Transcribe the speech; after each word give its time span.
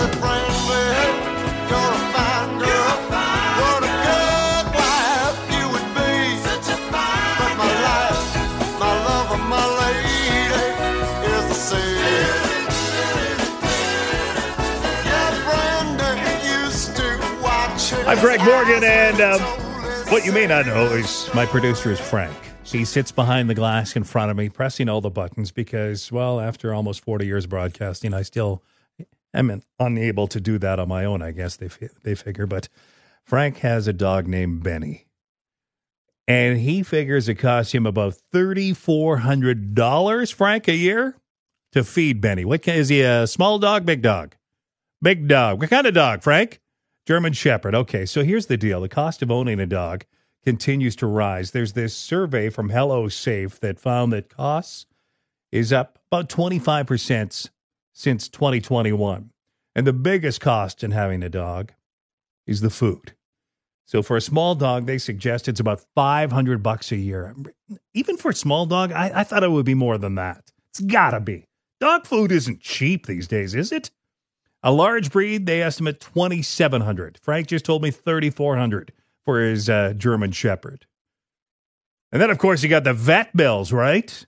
said, 0.00 0.18
Brandy, 0.18 0.86
you're 1.68 1.92
a 1.92 2.12
fine 2.12 2.58
girl. 2.58 2.96
What 3.60 3.82
a 3.84 3.92
good 4.08 4.66
wife 4.80 5.40
you 5.52 5.64
would 5.72 5.88
be. 5.92 6.40
But 7.38 7.52
my 7.60 7.72
life, 7.88 8.80
my 8.80 8.92
love, 9.08 9.28
and 9.36 9.46
my 9.56 9.66
lady 9.82 10.24
is 11.36 11.44
the 11.50 11.58
sea. 11.68 11.96
Yeah, 15.04 15.30
Brandy 15.46 16.12
used 16.48 16.96
to 16.96 17.08
watch 17.42 17.92
I'm 18.06 18.18
Greg 18.20 18.40
Morgan, 18.42 18.82
and 18.82 19.20
um, 19.20 19.40
what 20.10 20.24
you 20.24 20.32
may 20.32 20.46
not 20.46 20.64
know 20.64 20.86
is 20.94 21.28
my 21.34 21.44
producer 21.44 21.90
is 21.92 22.00
Frank. 22.00 22.34
He 22.62 22.86
sits 22.86 23.12
behind 23.12 23.50
the 23.50 23.54
glass 23.54 23.96
in 23.96 24.04
front 24.04 24.30
of 24.30 24.36
me, 24.38 24.48
pressing 24.48 24.88
all 24.88 25.02
the 25.02 25.10
buttons 25.10 25.50
because, 25.50 26.10
well, 26.10 26.40
after 26.40 26.72
almost 26.72 27.04
40 27.04 27.26
years 27.26 27.44
of 27.44 27.50
broadcasting, 27.50 28.14
I 28.14 28.22
still 28.22 28.62
am 29.34 29.62
unable 29.78 30.26
to 30.28 30.40
do 30.40 30.58
that 30.58 30.78
on 30.78 30.88
my 30.88 31.04
own, 31.04 31.22
I 31.22 31.32
guess 31.32 31.56
they, 31.56 31.68
they 32.02 32.14
figure. 32.14 32.46
But 32.46 32.68
Frank 33.24 33.58
has 33.58 33.86
a 33.86 33.92
dog 33.92 34.26
named 34.26 34.62
Benny, 34.62 35.06
and 36.26 36.58
he 36.58 36.82
figures 36.82 37.28
it 37.28 37.36
costs 37.36 37.72
him 37.72 37.86
about 37.86 38.16
$3,400, 38.32 40.32
Frank, 40.32 40.68
a 40.68 40.74
year 40.74 41.16
to 41.72 41.84
feed 41.84 42.20
Benny. 42.20 42.44
What 42.44 42.62
kind, 42.62 42.78
is 42.78 42.88
he 42.88 43.02
a 43.02 43.26
small 43.26 43.58
dog, 43.58 43.86
big 43.86 44.02
dog? 44.02 44.34
Big 45.02 45.28
dog. 45.28 45.60
What 45.60 45.70
kind 45.70 45.86
of 45.86 45.94
dog, 45.94 46.22
Frank? 46.22 46.60
German 47.06 47.32
Shepherd. 47.32 47.74
Okay, 47.74 48.06
so 48.06 48.22
here's 48.22 48.46
the 48.46 48.56
deal 48.56 48.80
the 48.80 48.88
cost 48.88 49.22
of 49.22 49.30
owning 49.30 49.60
a 49.60 49.66
dog 49.66 50.04
continues 50.44 50.96
to 50.96 51.06
rise. 51.06 51.50
There's 51.50 51.72
this 51.72 51.96
survey 51.96 52.50
from 52.50 52.70
Hello 52.70 53.08
Safe 53.08 53.58
that 53.60 53.78
found 53.78 54.12
that 54.12 54.28
costs 54.28 54.86
is 55.52 55.72
up 55.72 55.98
about 56.10 56.28
25% 56.28 57.50
since 58.00 58.30
2021. 58.30 59.30
And 59.74 59.86
the 59.86 59.92
biggest 59.92 60.40
cost 60.40 60.82
in 60.82 60.90
having 60.90 61.22
a 61.22 61.28
dog 61.28 61.72
is 62.46 62.62
the 62.62 62.70
food. 62.70 63.14
So 63.84 64.02
for 64.02 64.16
a 64.16 64.22
small 64.22 64.54
dog, 64.54 64.86
they 64.86 64.98
suggest 64.98 65.48
it's 65.48 65.60
about 65.60 65.84
500 65.94 66.62
bucks 66.62 66.92
a 66.92 66.96
year. 66.96 67.34
Even 67.92 68.16
for 68.16 68.30
a 68.30 68.34
small 68.34 68.64
dog, 68.64 68.92
I, 68.92 69.10
I 69.14 69.24
thought 69.24 69.44
it 69.44 69.50
would 69.50 69.66
be 69.66 69.74
more 69.74 69.98
than 69.98 70.14
that. 70.14 70.50
It's 70.70 70.80
gotta 70.80 71.20
be. 71.20 71.44
Dog 71.78 72.06
food 72.06 72.32
isn't 72.32 72.60
cheap 72.60 73.06
these 73.06 73.28
days, 73.28 73.54
is 73.54 73.70
it? 73.70 73.90
A 74.62 74.72
large 74.72 75.10
breed, 75.10 75.46
they 75.46 75.62
estimate 75.62 76.00
2700 76.00 77.18
Frank 77.22 77.48
just 77.48 77.64
told 77.64 77.82
me 77.82 77.90
3400 77.90 78.92
for 79.24 79.40
his 79.40 79.68
uh, 79.68 79.92
German 79.94 80.32
Shepherd. 80.32 80.86
And 82.12 82.20
then, 82.20 82.30
of 82.30 82.38
course, 82.38 82.62
you 82.62 82.68
got 82.68 82.84
the 82.84 82.94
vet 82.94 83.34
bills, 83.36 83.72
right? 83.72 84.26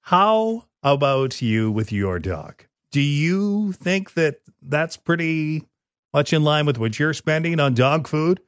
How 0.00 0.64
about 0.82 1.40
you 1.40 1.70
with 1.70 1.92
your 1.92 2.18
dog? 2.18 2.64
Do 2.90 3.00
you 3.00 3.72
think 3.72 4.14
that 4.14 4.40
that's 4.60 4.96
pretty 4.96 5.64
much 6.12 6.32
in 6.32 6.44
line 6.44 6.66
with 6.66 6.78
what 6.78 6.98
you're 6.98 7.14
spending 7.14 7.58
on 7.60 7.74
dog 7.74 8.06
food? 8.06 8.40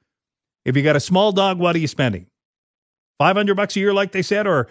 If 0.64 0.76
you 0.76 0.82
got 0.82 0.96
a 0.96 1.00
small 1.00 1.32
dog, 1.32 1.58
what 1.58 1.76
are 1.76 1.80
you 1.80 1.88
spending? 1.88 2.26
500 3.18 3.54
bucks 3.54 3.76
a 3.76 3.80
year, 3.80 3.94
like 3.94 4.12
they 4.12 4.22
said, 4.22 4.46
or 4.46 4.68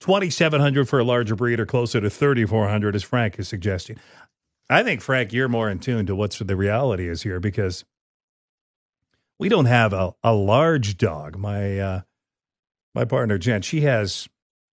2700 0.00 0.88
for 0.88 0.98
a 0.98 1.04
larger 1.04 1.34
breed, 1.34 1.58
or 1.58 1.66
closer 1.66 2.00
to 2.00 2.10
3400 2.10 2.94
as 2.94 3.02
Frank 3.02 3.38
is 3.38 3.48
suggesting? 3.48 3.96
I 4.70 4.82
think, 4.82 5.00
Frank, 5.00 5.32
you're 5.32 5.48
more 5.48 5.70
in 5.70 5.78
tune 5.78 6.06
to 6.06 6.14
what's 6.14 6.38
the 6.38 6.56
reality 6.56 7.08
is 7.08 7.22
here 7.22 7.40
because 7.40 7.84
we 9.38 9.48
don't 9.48 9.64
have 9.64 9.92
a, 9.92 10.14
a 10.22 10.34
large 10.34 10.98
dog. 10.98 11.36
My 11.36 11.78
uh, 11.78 12.00
my 12.94 13.04
partner 13.04 13.38
Jen, 13.38 13.62
she 13.62 13.82
has, 13.82 14.28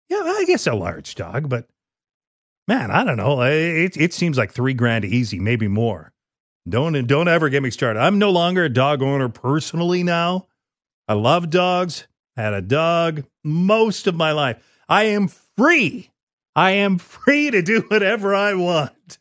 yeah, 0.08 0.22
I 0.22 0.44
guess 0.46 0.66
a 0.66 0.74
large 0.74 1.14
dog, 1.14 1.48
but 1.48 1.68
man, 2.68 2.90
I 2.90 3.04
don't 3.04 3.16
know. 3.16 3.42
It 3.42 3.96
it 3.96 4.12
seems 4.12 4.38
like 4.38 4.52
three 4.52 4.74
grand 4.74 5.04
easy, 5.04 5.38
maybe 5.38 5.68
more. 5.68 6.12
Don't 6.68 7.06
don't 7.06 7.28
ever 7.28 7.48
get 7.48 7.62
me 7.62 7.70
started. 7.70 8.00
I'm 8.00 8.18
no 8.18 8.30
longer 8.30 8.64
a 8.64 8.68
dog 8.68 9.02
owner 9.02 9.28
personally 9.28 10.02
now. 10.02 10.46
I 11.06 11.14
love 11.14 11.50
dogs. 11.50 12.06
Had 12.36 12.54
a 12.54 12.62
dog 12.62 13.24
most 13.44 14.06
of 14.06 14.14
my 14.14 14.32
life. 14.32 14.56
I 14.88 15.04
am 15.04 15.28
free. 15.28 16.10
I 16.56 16.72
am 16.72 16.98
free 16.98 17.50
to 17.50 17.62
do 17.62 17.82
whatever 17.88 18.34
I 18.34 18.54
want 18.54 19.18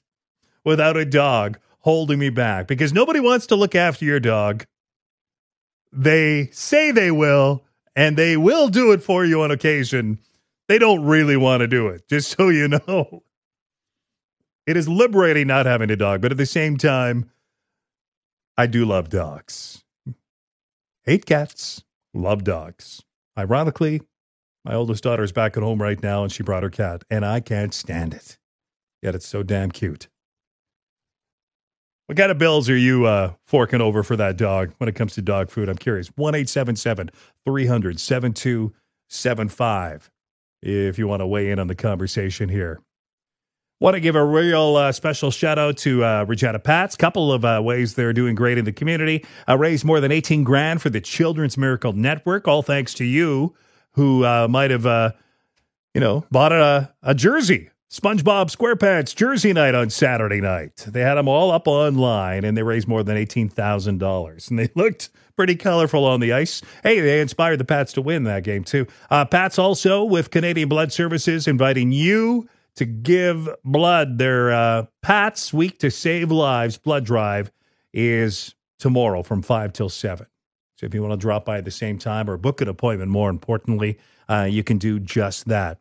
without 0.64 0.98
a 0.98 1.06
dog 1.06 1.60
holding 1.80 2.20
me 2.20 2.30
back 2.30 2.68
because 2.68 2.94
nobody 2.94 3.20
wants 3.20 3.48
to 3.48 3.56
look 3.56 3.76
after 3.76 4.06
your 4.06 4.20
dog. 4.20 4.66
They 5.92 6.50
say 6.52 6.92
they 6.92 7.12
will, 7.12 7.64
and 7.96 8.18
they 8.18 8.36
will 8.36 8.70
do 8.70 8.94
it 8.94 9.04
for 9.04 9.26
you 9.26 9.42
on 9.44 9.52
occasion. 9.52 10.20
They 10.68 10.80
don't 10.80 11.04
really 11.04 11.38
want 11.38 11.62
to 11.62 11.68
do 11.68 11.90
it, 11.90 12.08
just 12.10 12.32
so 12.32 12.50
you 12.50 12.68
know. 12.88 13.24
It 14.66 14.78
is 14.78 14.88
liberating 14.88 15.48
not 15.48 15.66
having 15.66 15.90
a 15.90 15.96
dog, 15.96 16.22
but 16.22 16.32
at 16.32 16.38
the 16.38 16.46
same 16.46 16.78
time, 16.78 17.30
I 18.58 18.68
do 18.68 18.86
love 18.86 19.10
dogs. 19.10 19.84
Hate 21.04 21.26
cats, 21.26 21.84
love 22.14 22.44
dogs. 22.44 23.02
Ironically, 23.38 24.02
my 24.64 24.76
oldest 24.76 25.04
daughter 25.04 25.24
is 25.24 25.34
back 25.34 25.58
at 25.58 25.64
home 25.64 25.82
right 25.82 26.02
now 26.02 26.24
and 26.24 26.32
she 26.32 26.44
brought 26.44 26.64
her 26.64 26.70
cat, 26.70 27.04
and 27.10 27.26
I 27.26 27.42
can't 27.42 27.74
stand 27.74 28.14
it. 28.14 28.38
Yet 29.02 29.16
it's 29.16 29.28
so 29.28 29.44
damn 29.44 29.72
cute. 29.72 30.08
What 32.06 32.18
kind 32.18 32.32
of 32.32 32.38
bills 32.38 32.70
are 32.70 32.78
you 32.78 33.06
uh, 33.06 33.34
forking 33.46 33.82
over 33.82 34.04
for 34.04 34.16
that 34.16 34.38
dog 34.38 34.74
when 34.78 34.88
it 34.88 34.96
comes 34.96 35.16
to 35.16 35.22
dog 35.22 35.50
food? 35.50 35.68
I'm 35.68 35.78
curious. 35.78 36.08
1 36.10 36.36
877 36.36 37.10
300 37.46 38.00
7275 38.00 40.12
if 40.62 40.98
you 40.98 41.08
want 41.08 41.22
to 41.22 41.28
weigh 41.28 41.52
in 41.52 41.60
on 41.60 41.68
the 41.68 41.76
conversation 41.76 42.48
here. 42.48 42.80
Want 43.80 43.96
to 43.96 44.00
give 44.00 44.16
a 44.16 44.24
real 44.24 44.78
uh, 44.78 44.92
special 44.92 45.30
shout 45.30 45.60
out 45.60 45.78
to 45.78 46.06
uh, 46.06 46.26
Regina 46.28 46.60
Pats. 46.60 46.96
Couple 46.96 47.34
of 47.34 47.44
uh, 47.44 47.62
ways 47.64 47.96
they're 47.96 48.14
doing 48.14 48.34
great 48.34 48.58
in 48.58 48.66
the 48.66 48.72
community. 48.72 49.26
Uh, 49.50 49.58
raised 49.58 49.84
more 49.84 50.00
than 50.00 50.12
18 50.12 50.44
grand 50.44 50.82
for 50.82 50.90
the 50.90 51.02
Children's 51.02 51.58
Miracle 51.58 51.92
Network, 51.92 52.48
all 52.48 52.62
thanks 52.62 52.94
to 52.96 53.04
you 53.04 53.54
who 53.92 54.24
uh, 54.24 54.48
might 54.48 54.72
have, 54.72 54.86
uh, 54.86 55.12
you 55.94 56.02
know, 56.02 56.26
bought 56.32 56.52
a, 56.52 56.94
a 57.04 57.14
jersey 57.14 57.70
SpongeBob 57.94 58.50
SquarePants 58.50 59.16
Jersey 59.16 59.54
Night 59.54 59.76
on 59.76 59.92
Saturday 59.92 60.42
night. 60.42 60.78
They 60.78 61.02
had 61.02 61.14
them 61.14 61.28
all 61.28 61.52
up 61.52 61.68
online 61.68 62.44
and 62.44 62.58
they 62.58 62.64
raised 62.64 62.88
more 62.88 63.04
than 63.04 63.18
$18,000. 63.18 64.50
And 64.50 64.58
they 64.58 64.68
looked 64.76 65.12
pretty 65.36 65.56
colorful 65.56 66.04
on 66.04 66.20
the 66.20 66.34
ice. 66.34 66.64
Hey, 66.82 67.02
they 67.02 67.22
inspired 67.22 67.58
the 67.58 67.66
Pats 67.66 67.94
to 67.94 68.02
win 68.02 68.24
that 68.24 68.44
game, 68.44 68.64
too. 68.64 68.88
Uh, 69.12 69.26
Pats 69.26 69.60
also 69.60 70.04
with 70.04 70.32
Canadian 70.32 70.70
Blood 70.70 70.92
Services 70.92 71.48
inviting 71.48 71.92
you 71.92 72.50
to 72.76 72.86
give 72.86 73.50
blood. 73.64 74.18
Their 74.18 74.52
uh, 74.52 74.86
Pats 75.02 75.54
Week 75.54 75.80
to 75.80 75.92
Save 75.92 76.32
Lives 76.32 76.78
blood 76.78 77.06
drive 77.06 77.52
is 77.94 78.56
tomorrow 78.80 79.24
from 79.24 79.42
5 79.42 79.74
till 79.74 79.90
7. 79.90 80.26
So 80.76 80.86
if 80.86 80.94
you 80.94 81.02
want 81.02 81.14
to 81.14 81.18
drop 81.18 81.46
by 81.46 81.58
at 81.60 81.66
the 81.66 81.72
same 81.72 81.98
time 81.98 82.30
or 82.30 82.38
book 82.38 82.62
an 82.62 82.68
appointment, 82.68 83.12
more 83.12 83.30
importantly, 83.30 83.98
uh, 84.30 84.48
you 84.50 84.64
can 84.64 84.78
do 84.78 85.00
just 85.00 85.46
that. 85.46 85.80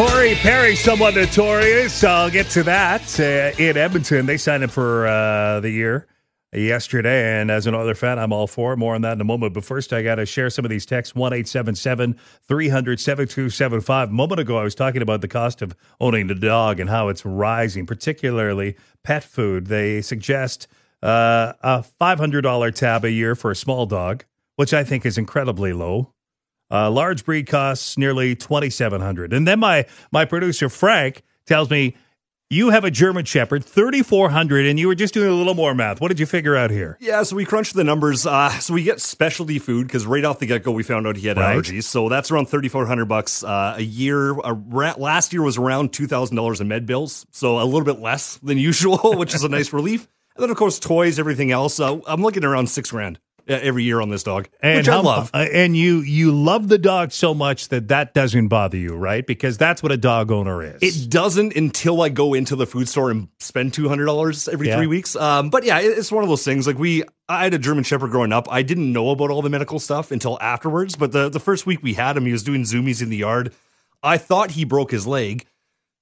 Corey 0.00 0.34
Perry, 0.36 0.76
somewhat 0.76 1.14
notorious. 1.14 2.02
I'll 2.02 2.30
get 2.30 2.48
to 2.52 2.62
that. 2.62 3.20
Uh, 3.20 3.62
in 3.62 3.76
Edmonton, 3.76 4.24
they 4.24 4.38
signed 4.38 4.62
him 4.62 4.70
for 4.70 5.06
uh, 5.06 5.60
the 5.60 5.68
year 5.68 6.06
yesterday. 6.54 7.38
And 7.38 7.50
as 7.50 7.66
an 7.66 7.74
another 7.74 7.94
fan, 7.94 8.18
I'm 8.18 8.32
all 8.32 8.46
for. 8.46 8.76
More 8.76 8.94
on 8.94 9.02
that 9.02 9.12
in 9.12 9.20
a 9.20 9.24
moment. 9.24 9.52
But 9.52 9.62
first, 9.62 9.92
I 9.92 10.00
got 10.00 10.14
to 10.14 10.24
share 10.24 10.48
some 10.48 10.64
of 10.64 10.70
these 10.70 10.86
texts 10.86 11.14
1 11.14 11.34
877 11.34 12.18
300 12.48 12.98
7275. 12.98 14.08
A 14.08 14.10
moment 14.10 14.40
ago, 14.40 14.56
I 14.56 14.62
was 14.62 14.74
talking 14.74 15.02
about 15.02 15.20
the 15.20 15.28
cost 15.28 15.60
of 15.60 15.76
owning 16.00 16.30
a 16.30 16.34
dog 16.34 16.80
and 16.80 16.88
how 16.88 17.08
it's 17.08 17.26
rising, 17.26 17.84
particularly 17.84 18.76
pet 19.04 19.22
food. 19.22 19.66
They 19.66 20.00
suggest 20.00 20.66
uh, 21.02 21.52
a 21.60 21.84
$500 22.00 22.74
tab 22.74 23.04
a 23.04 23.10
year 23.10 23.34
for 23.34 23.50
a 23.50 23.56
small 23.56 23.84
dog, 23.84 24.24
which 24.56 24.72
I 24.72 24.82
think 24.82 25.04
is 25.04 25.18
incredibly 25.18 25.74
low. 25.74 26.14
Uh, 26.70 26.90
large 26.90 27.24
breed 27.24 27.46
costs 27.46 27.98
nearly 27.98 28.36
twenty 28.36 28.70
seven 28.70 29.00
hundred, 29.00 29.32
and 29.32 29.46
then 29.46 29.58
my 29.58 29.86
my 30.12 30.24
producer 30.24 30.68
Frank 30.68 31.22
tells 31.46 31.68
me 31.70 31.96
you 32.52 32.70
have 32.70 32.84
a 32.84 32.90
German 32.90 33.24
Shepherd 33.24 33.64
thirty 33.64 34.02
four 34.02 34.30
hundred, 34.30 34.66
and 34.66 34.78
you 34.78 34.88
were 34.88 34.94
just 34.94 35.14
doing 35.14 35.28
a 35.30 35.34
little 35.34 35.54
more 35.54 35.74
math. 35.74 36.00
What 36.00 36.08
did 36.08 36.18
you 36.20 36.26
figure 36.26 36.56
out 36.56 36.70
here? 36.70 36.96
Yeah, 37.00 37.22
so 37.22 37.36
we 37.36 37.44
crunched 37.44 37.74
the 37.74 37.84
numbers. 37.84 38.26
Uh, 38.26 38.50
so 38.58 38.74
we 38.74 38.82
get 38.82 39.00
specialty 39.00 39.58
food 39.58 39.86
because 39.86 40.06
right 40.06 40.24
off 40.24 40.38
the 40.40 40.46
get 40.46 40.62
go 40.64 40.72
we 40.72 40.82
found 40.82 41.06
out 41.06 41.16
he 41.16 41.26
had 41.28 41.36
Right. 41.36 41.56
allergies. 41.56 41.84
So 41.84 42.08
that's 42.08 42.30
around 42.30 42.46
thirty 42.46 42.68
four 42.68 42.86
hundred 42.86 43.06
bucks 43.06 43.42
uh, 43.44 43.74
a 43.76 43.82
year. 43.82 44.38
Uh, 44.40 44.52
ra- 44.68 44.94
last 44.96 45.32
year 45.32 45.42
was 45.42 45.58
around 45.58 45.92
two 45.92 46.06
thousand 46.06 46.36
dollars 46.36 46.60
in 46.60 46.68
med 46.68 46.86
bills, 46.86 47.26
so 47.30 47.60
a 47.60 47.64
little 47.64 47.84
bit 47.84 47.98
less 48.00 48.36
than 48.38 48.58
usual, 48.70 49.16
which 49.16 49.34
is 49.34 49.42
a 49.44 49.48
nice 49.48 49.72
relief. 49.72 50.08
And 50.36 50.42
then 50.44 50.50
of 50.50 50.56
course 50.56 50.78
toys, 50.78 51.18
everything 51.18 51.50
else. 51.50 51.78
Uh, 51.80 51.98
I'm 52.06 52.22
looking 52.22 52.44
around 52.44 52.68
six 52.68 52.90
grand 52.92 53.18
every 53.50 53.84
year 53.84 54.00
on 54.00 54.08
this 54.10 54.22
dog, 54.22 54.48
And 54.62 54.78
which 54.78 54.88
I 54.88 55.00
love. 55.00 55.30
uh, 55.34 55.38
and 55.52 55.76
you 55.76 56.00
you 56.00 56.32
love 56.32 56.68
the 56.68 56.78
dog 56.78 57.12
so 57.12 57.34
much 57.34 57.68
that 57.68 57.88
that 57.88 58.14
doesn't 58.14 58.48
bother 58.48 58.76
you, 58.76 58.94
right? 58.96 59.26
Because 59.26 59.58
that's 59.58 59.82
what 59.82 59.92
a 59.92 59.96
dog 59.96 60.30
owner 60.30 60.62
is. 60.62 60.82
It 60.82 61.10
doesn't 61.10 61.56
until 61.56 62.00
I 62.02 62.08
go 62.08 62.34
into 62.34 62.56
the 62.56 62.66
food 62.66 62.88
store 62.88 63.10
and 63.10 63.28
spend 63.38 63.74
two 63.74 63.88
hundred 63.88 64.06
dollars 64.06 64.48
every 64.48 64.68
Yeah. 64.68 64.76
three 64.76 64.86
weeks. 64.86 65.16
Um, 65.16 65.50
but 65.50 65.64
yeah, 65.64 65.80
it's 65.80 66.12
one 66.12 66.22
of 66.22 66.28
those 66.30 66.44
things. 66.44 66.66
Like 66.66 66.78
we, 66.78 67.02
I 67.28 67.44
had 67.44 67.54
a 67.54 67.58
German 67.58 67.84
Shepherd 67.84 68.10
growing 68.10 68.32
up. 68.32 68.46
I 68.50 68.62
didn't 68.62 68.92
know 68.92 69.10
about 69.10 69.30
all 69.30 69.42
the 69.42 69.50
medical 69.50 69.78
stuff 69.78 70.10
until 70.10 70.38
afterwards. 70.40 70.96
But 70.96 71.12
the 71.12 71.28
the 71.28 71.40
first 71.40 71.66
week 71.66 71.82
we 71.82 71.94
had 71.94 72.16
him, 72.16 72.26
he 72.26 72.32
was 72.32 72.42
doing 72.42 72.62
zoomies 72.62 73.02
in 73.02 73.10
the 73.10 73.16
yard. 73.18 73.52
I 74.02 74.16
thought 74.18 74.52
he 74.52 74.64
broke 74.64 74.90
his 74.90 75.06
leg. 75.06 75.46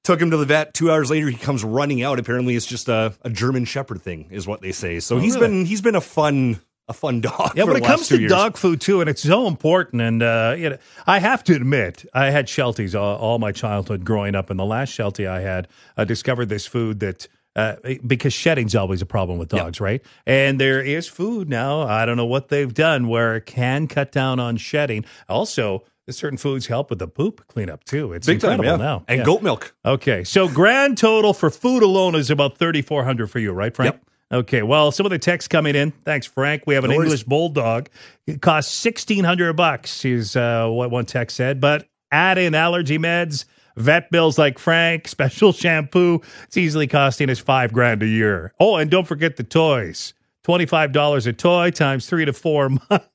Took 0.05 0.23
him 0.23 0.31
to 0.31 0.37
the 0.39 0.47
vet. 0.47 0.73
Two 0.73 0.91
hours 0.91 1.11
later, 1.11 1.29
he 1.29 1.37
comes 1.37 1.62
running 1.65 2.03
out. 2.03 2.19
Apparently, 2.19 2.55
it's 2.56 2.65
just 2.65 2.89
a, 2.89 3.12
a 3.23 3.29
German 3.31 3.65
Shepherd 3.67 4.00
thing, 4.00 4.29
is 4.31 4.47
what 4.47 4.62
they 4.62 4.73
say. 4.73 5.00
So 5.00 5.17
Oh, 5.17 5.19
he's 5.19 5.35
really? 5.35 5.49
been 5.49 5.67
he's 5.67 5.81
been 5.83 5.97
a 5.97 6.00
fun 6.00 6.61
a 6.88 6.93
fun 6.93 7.20
dog. 7.23 7.52
Yeah, 7.56 7.64
when 7.64 7.76
it 7.76 7.85
comes 7.85 8.08
to 8.08 8.19
years. 8.19 8.31
dog 8.31 8.56
food 8.56 8.81
too, 8.81 9.00
and 9.00 9.08
it's 9.11 9.23
so 9.23 9.46
important. 9.46 10.02
And 10.02 10.23
uh, 10.23 10.55
you 10.58 10.70
know, 10.70 10.79
I 11.06 11.19
have 11.19 11.44
to 11.44 11.55
admit, 11.55 12.05
I 12.14 12.31
had 12.31 12.46
Shelties 12.46 12.99
all, 12.99 13.17
all 13.19 13.38
my 13.38 13.52
childhood 13.52 14.05
growing 14.05 14.35
up, 14.35 14.50
and 14.50 14.58
the 14.58 14.64
last 14.64 14.90
Sheltie 14.90 15.26
I 15.26 15.40
had, 15.40 15.69
I 15.96 16.05
discovered 16.05 16.46
this 16.46 16.67
food 16.67 17.00
that. 17.00 17.29
Uh, 17.56 17.75
because 18.06 18.32
shedding's 18.32 18.76
always 18.76 19.02
a 19.02 19.06
problem 19.06 19.37
with 19.37 19.49
dogs, 19.49 19.81
right? 19.81 20.00
And 20.26 20.61
there 20.61 20.81
is 20.81 21.08
food 21.08 21.49
now. 21.49 21.81
I 21.81 22.06
don't 22.06 22.17
know 22.17 22.26
what 22.26 22.50
they've 22.50 22.73
done 22.73 23.08
where 23.08 23.35
it 23.35 23.46
can 23.46 23.88
cut 23.88 24.12
down 24.12 24.38
on 24.38 24.58
shedding. 24.58 25.05
Also, 25.29 25.82
certain 26.08 26.38
foods 26.38 26.69
help 26.69 26.88
with 26.88 27.00
the 27.00 27.08
poop 27.08 27.44
cleanup 27.49 27.82
too. 27.82 28.12
It's 28.12 28.29
big 28.29 28.38
time, 28.40 28.52
incredible 28.52 28.79
yeah. 28.79 28.90
now. 28.90 29.05
And 29.08 29.19
Yeah. 29.20 29.25
goat 29.25 29.43
milk. 29.43 29.75
Okay, 29.85 30.23
so 30.23 30.46
grand 30.46 30.99
total 30.99 31.35
for 31.35 31.50
food 31.50 31.82
alone 31.82 32.14
is 32.14 32.31
about 32.31 32.58
thirty 32.58 32.81
four 32.81 33.02
hundred 33.02 33.29
for 33.29 33.40
you, 33.40 33.50
right, 33.50 33.75
Frank? 33.75 33.94
Yep. 33.94 34.05
Okay, 34.30 34.62
well, 34.62 34.92
some 34.92 35.06
of 35.06 35.10
the 35.10 35.19
texts 35.19 35.48
coming 35.48 35.75
in. 35.75 35.90
Thanks, 36.04 36.26
Frank. 36.26 36.64
We 36.66 36.75
have 36.75 36.84
an 36.84 36.90
No. 36.90 37.00
English 37.02 37.25
bulldog. 37.25 37.88
It 38.26 38.42
costs 38.42 38.75
sixteen 38.75 39.25
hundred 39.25 39.54
bucks. 39.54 40.04
Is 40.04 40.36
uh, 40.36 40.69
what 40.69 40.90
one 40.90 41.06
text 41.06 41.36
said. 41.36 41.60
But 41.60 41.88
add 42.12 42.36
in 42.36 42.54
allergy 42.54 42.98
meds, 42.98 43.46
vet 43.76 44.10
bills 44.10 44.36
like 44.36 44.58
Frank, 44.58 45.08
special 45.08 45.52
shampoo. 45.52 46.20
It's 46.44 46.58
easily 46.58 46.86
costing 46.86 47.30
us 47.30 47.38
five 47.38 47.72
grand 47.72 48.02
a 48.02 48.06
year. 48.06 48.52
Oh, 48.60 48.76
and 48.76 48.90
don't 48.90 49.06
forget 49.06 49.36
the 49.36 49.44
toys. 49.44 50.12
Twenty 50.44 50.66
five 50.66 50.92
dollars 50.92 51.26
a 51.26 51.32
toy 51.32 51.70
times 51.70 52.06
three 52.06 52.26
to 52.26 52.34
four 52.34 52.69
months. 52.90 53.08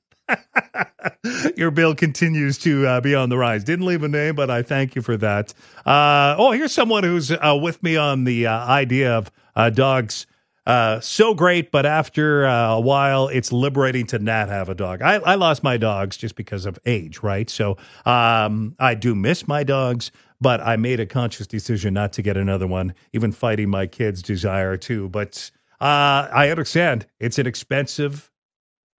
Your 1.56 1.70
bill 1.70 1.94
continues 1.94 2.58
to 2.58 2.86
uh, 2.86 3.00
be 3.00 3.14
on 3.14 3.28
the 3.28 3.36
rise. 3.38 3.62
Didn't 3.62 3.86
leave 3.86 4.02
a 4.02 4.08
name, 4.08 4.34
but 4.34 4.50
I 4.50 4.62
thank 4.62 4.94
you 4.96 5.02
for 5.02 5.16
that. 5.18 5.52
Uh, 5.86 6.34
oh, 6.38 6.50
here's 6.52 6.72
someone 6.72 7.04
who's 7.04 7.30
uh, 7.30 7.58
with 7.60 7.82
me 7.82 7.96
on 7.96 8.24
the 8.24 8.46
uh, 8.46 8.66
idea 8.66 9.16
of 9.16 9.30
uh, 9.54 9.70
dogs. 9.70 10.26
Uh, 10.66 10.98
so 11.00 11.34
great, 11.34 11.70
but 11.70 11.84
after 11.84 12.46
uh, 12.46 12.74
a 12.74 12.80
while, 12.80 13.28
it's 13.28 13.52
liberating 13.52 14.06
to 14.06 14.18
not 14.18 14.48
have 14.48 14.68
a 14.68 14.74
dog. 14.74 15.02
I, 15.02 15.16
I 15.16 15.34
lost 15.34 15.62
my 15.62 15.76
dogs 15.76 16.16
just 16.16 16.36
because 16.36 16.64
of 16.64 16.78
age, 16.86 17.22
right? 17.22 17.50
So 17.50 17.76
um, 18.06 18.74
I 18.78 18.94
do 18.94 19.14
miss 19.14 19.46
my 19.46 19.62
dogs, 19.62 20.10
but 20.40 20.60
I 20.60 20.76
made 20.76 21.00
a 21.00 21.06
conscious 21.06 21.46
decision 21.46 21.92
not 21.92 22.14
to 22.14 22.22
get 22.22 22.36
another 22.36 22.66
one, 22.66 22.94
even 23.12 23.30
fighting 23.30 23.68
my 23.68 23.86
kids' 23.86 24.22
desire 24.22 24.76
to. 24.78 25.08
But 25.10 25.50
uh, 25.80 26.28
I 26.32 26.48
understand 26.48 27.06
it's 27.20 27.38
an 27.38 27.46
expensive 27.46 28.30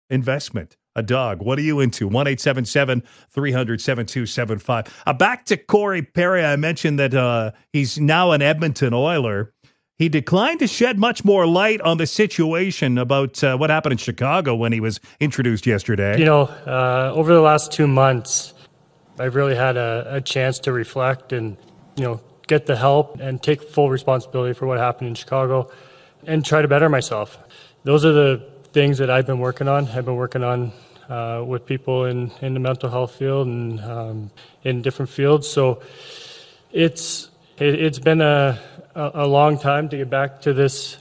investment. 0.10 0.78
A 0.98 1.04
dog. 1.04 1.42
What 1.42 1.60
are 1.60 1.62
you 1.62 1.82
into? 1.82 2.08
1 2.08 2.26
877 2.26 3.04
300 3.30 3.82
7275. 3.82 5.04
Uh, 5.06 5.12
back 5.12 5.44
to 5.48 5.58
Corey 5.58 6.02
Perry. 6.02 6.46
I 6.46 6.56
mentioned 6.56 7.00
that 7.00 7.14
uh, 7.14 7.52
he's 7.74 8.00
now 8.00 8.32
an 8.32 8.42
Edmonton 8.42 8.94
Oiler. 8.94 9.52
He 9.98 10.10
declined 10.10 10.60
to 10.60 10.68
shed 10.68 11.00
much 11.00 11.24
more 11.24 11.48
light 11.48 11.80
on 11.80 11.98
the 11.98 12.06
situation 12.06 12.98
about 12.98 13.42
uh, 13.42 13.56
what 13.56 13.70
happened 13.70 13.94
in 13.94 13.98
Chicago 13.98 14.54
when 14.54 14.74
he 14.74 14.82
was 14.82 15.00
introduced 15.22 15.66
yesterday. 15.66 16.20
You 16.20 16.26
know, 16.26 16.42
uh, 16.68 17.14
over 17.16 17.34
the 17.34 17.40
last 17.40 17.72
two 17.72 17.88
months, 17.88 18.54
I've 19.18 19.36
really 19.36 19.56
had 19.56 19.78
a, 19.78 20.06
a 20.16 20.22
chance 20.22 20.60
to 20.60 20.74
reflect 20.74 21.32
and, 21.32 21.56
you 21.96 22.04
know, 22.04 22.22
get 22.48 22.66
the 22.66 22.76
help 22.76 23.22
and 23.22 23.42
take 23.42 23.64
full 23.64 23.90
responsibility 23.90 24.54
for 24.54 24.68
what 24.68 24.80
happened 24.80 25.08
in 25.08 25.16
Chicago 25.16 25.72
and 26.26 26.44
try 26.44 26.62
to 26.62 26.68
better 26.68 26.90
myself. 26.90 27.38
Those 27.86 28.04
are 28.04 28.12
the 28.12 28.46
things 28.74 28.98
that 28.98 29.10
I've 29.10 29.26
been 29.26 29.40
working 29.40 29.70
on. 29.70 29.88
I've 29.88 30.04
been 30.04 30.18
working 30.18 30.44
on 30.44 30.74
uh, 31.08 31.42
with 31.48 31.66
people 31.66 32.04
in, 32.04 32.32
in 32.42 32.54
the 32.54 32.60
mental 32.60 32.90
health 32.90 33.16
field 33.16 33.48
and 33.48 33.80
um, 33.80 34.32
in 34.64 34.82
different 34.82 35.10
fields. 35.10 35.48
So 35.48 35.82
it's 36.74 37.30
it, 37.58 37.76
it's 37.76 38.00
been 38.00 38.20
a, 38.20 38.60
a 38.96 39.28
long 39.28 39.60
time 39.60 39.90
to 39.90 39.98
get 39.98 40.10
back 40.10 40.42
to 40.42 40.54
this 40.54 40.98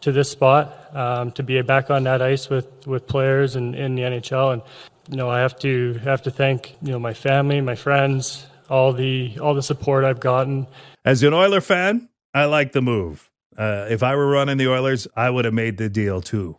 to 0.00 0.12
this 0.12 0.30
spot 0.30 0.94
um, 0.94 1.32
to 1.32 1.42
be 1.42 1.60
back 1.62 1.90
on 1.90 2.04
that 2.04 2.20
ice 2.20 2.48
with, 2.48 2.86
with 2.86 3.06
players 3.06 3.56
and 3.56 3.74
in 3.74 3.94
the 3.94 4.02
NHL 4.02 4.52
and 4.52 4.62
you 5.08 5.16
know 5.16 5.30
I 5.30 5.40
have 5.40 5.58
to 5.60 5.94
have 6.04 6.22
to 6.22 6.30
thank 6.30 6.76
you 6.82 6.92
know 6.92 6.98
my 6.98 7.14
family 7.14 7.60
my 7.60 7.74
friends 7.74 8.46
all 8.68 8.92
the 8.92 9.38
all 9.40 9.54
the 9.54 9.62
support 9.62 10.04
I've 10.04 10.20
gotten 10.20 10.66
As 11.04 11.22
an 11.22 11.34
Oiler 11.34 11.60
fan, 11.60 12.08
I 12.34 12.46
like 12.46 12.72
the 12.72 12.82
move. 12.82 13.30
Uh, 13.56 13.86
if 13.88 14.02
I 14.02 14.14
were 14.16 14.28
running 14.28 14.58
the 14.58 14.68
Oilers, 14.68 15.08
I 15.16 15.30
would 15.30 15.44
have 15.44 15.54
made 15.54 15.78
the 15.78 15.88
deal 15.88 16.20
too. 16.20 16.56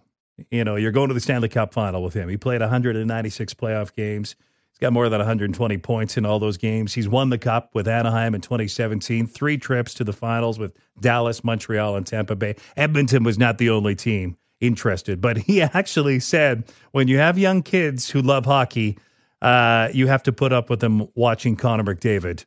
You 0.49 0.63
know, 0.63 0.75
you're 0.75 0.91
going 0.91 1.09
to 1.09 1.13
the 1.13 1.19
Stanley 1.19 1.49
Cup 1.49 1.73
final 1.73 2.03
with 2.03 2.13
him. 2.13 2.29
He 2.29 2.37
played 2.37 2.61
196 2.61 3.53
playoff 3.55 3.93
games. 3.93 4.35
He's 4.77 4.85
got 4.85 4.93
more 4.93 5.09
than 5.09 5.17
120 5.17 5.79
points 5.79 6.17
in 6.17 6.25
all 6.25 6.37
those 6.37 6.55
games. 6.55 6.93
He's 6.93 7.09
won 7.09 7.31
the 7.31 7.39
Cup 7.39 7.71
with 7.73 7.87
Anaheim 7.87 8.35
in 8.35 8.41
2017, 8.41 9.25
three 9.25 9.57
trips 9.57 9.95
to 9.95 10.03
the 10.03 10.13
finals 10.13 10.59
with 10.59 10.77
Dallas, 10.99 11.43
Montreal, 11.43 11.95
and 11.95 12.05
Tampa 12.05 12.35
Bay. 12.35 12.55
Edmonton 12.75 13.23
was 13.23 13.39
not 13.39 13.57
the 13.57 13.71
only 13.71 13.95
team 13.95 14.37
interested, 14.61 15.19
but 15.19 15.37
he 15.47 15.63
actually 15.63 16.19
said 16.19 16.71
when 16.91 17.07
you 17.07 17.17
have 17.17 17.39
young 17.39 17.63
kids 17.63 18.07
who 18.07 18.21
love 18.21 18.45
hockey, 18.45 18.99
uh, 19.41 19.89
you 19.93 20.05
have 20.05 20.21
to 20.21 20.31
put 20.31 20.53
up 20.53 20.69
with 20.69 20.79
them 20.79 21.07
watching 21.15 21.55
Connor 21.55 21.83
McDavid 21.83 22.45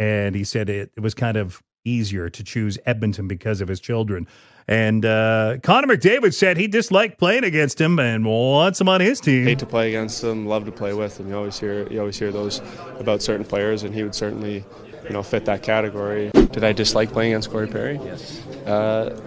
and 0.00 0.34
he 0.34 0.42
said 0.42 0.68
it, 0.68 0.90
it 0.96 1.00
was 1.00 1.14
kind 1.14 1.36
of 1.36 1.62
easier 1.84 2.28
to 2.30 2.44
choose 2.44 2.78
Edmonton 2.86 3.28
because 3.28 3.60
of 3.60 3.68
his 3.68 3.80
children. 3.80 4.26
And 4.68 5.04
uh, 5.04 5.56
Connor 5.62 5.96
McDavid 5.96 6.34
said 6.34 6.56
he 6.56 6.68
disliked 6.68 7.18
playing 7.18 7.44
against 7.44 7.80
him 7.80 7.98
and 7.98 8.24
wants 8.24 8.80
him 8.80 8.88
on 8.88 9.00
his 9.00 9.20
team. 9.20 9.44
hate 9.44 9.58
to 9.58 9.66
play 9.66 9.88
against 9.88 10.22
them, 10.22 10.46
love 10.46 10.64
to 10.66 10.72
play 10.72 10.94
with 10.94 11.18
them. 11.18 11.28
You 11.28 11.36
always 11.36 11.58
hear 11.58 11.88
you 11.90 11.98
always 11.98 12.18
hear 12.18 12.30
those 12.30 12.60
about 12.98 13.22
certain 13.22 13.44
players, 13.44 13.82
and 13.82 13.94
he 13.94 14.04
would 14.04 14.14
certainly, 14.14 14.64
you 15.04 15.10
know, 15.10 15.22
fit 15.22 15.44
that 15.46 15.62
category. 15.62 16.30
Did 16.32 16.62
I 16.62 16.72
dislike 16.72 17.12
playing 17.12 17.32
against 17.32 17.50
Corey 17.50 17.66
Perry? 17.66 17.98
Yes. 18.04 18.46
Uh, 18.66 19.20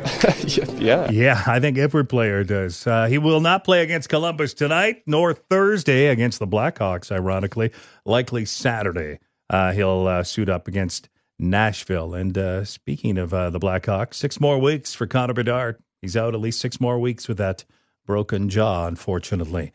yeah. 0.77 1.11
Yeah, 1.11 1.43
I 1.45 1.59
think 1.59 1.77
every 1.77 2.05
player 2.05 2.43
does. 2.45 2.87
Uh, 2.87 3.07
he 3.07 3.17
will 3.17 3.41
not 3.41 3.65
play 3.65 3.83
against 3.83 4.07
Columbus 4.07 4.53
tonight, 4.53 5.03
nor 5.05 5.33
Thursday 5.33 6.07
against 6.07 6.39
the 6.39 6.47
Blackhawks, 6.47 7.11
ironically. 7.11 7.71
Likely 8.05 8.45
Saturday, 8.45 9.19
uh, 9.49 9.73
he'll 9.73 10.07
uh, 10.07 10.23
suit 10.23 10.47
up 10.47 10.69
against 10.69 11.09
Nashville. 11.39 12.13
And 12.13 12.37
uh, 12.37 12.65
speaking 12.65 13.17
of 13.17 13.33
uh, 13.33 13.49
the 13.49 13.59
Blackhawks, 13.59 14.15
six 14.15 14.39
more 14.39 14.59
weeks 14.59 14.93
for 14.93 15.07
Connor 15.07 15.33
Bedard. 15.33 15.77
He's 16.01 16.15
out 16.15 16.33
at 16.35 16.39
least 16.39 16.61
six 16.61 16.79
more 16.79 16.99
weeks 16.99 17.27
with 17.27 17.37
that 17.37 17.65
broken 18.05 18.49
jaw, 18.49 18.87
unfortunately. 18.87 19.71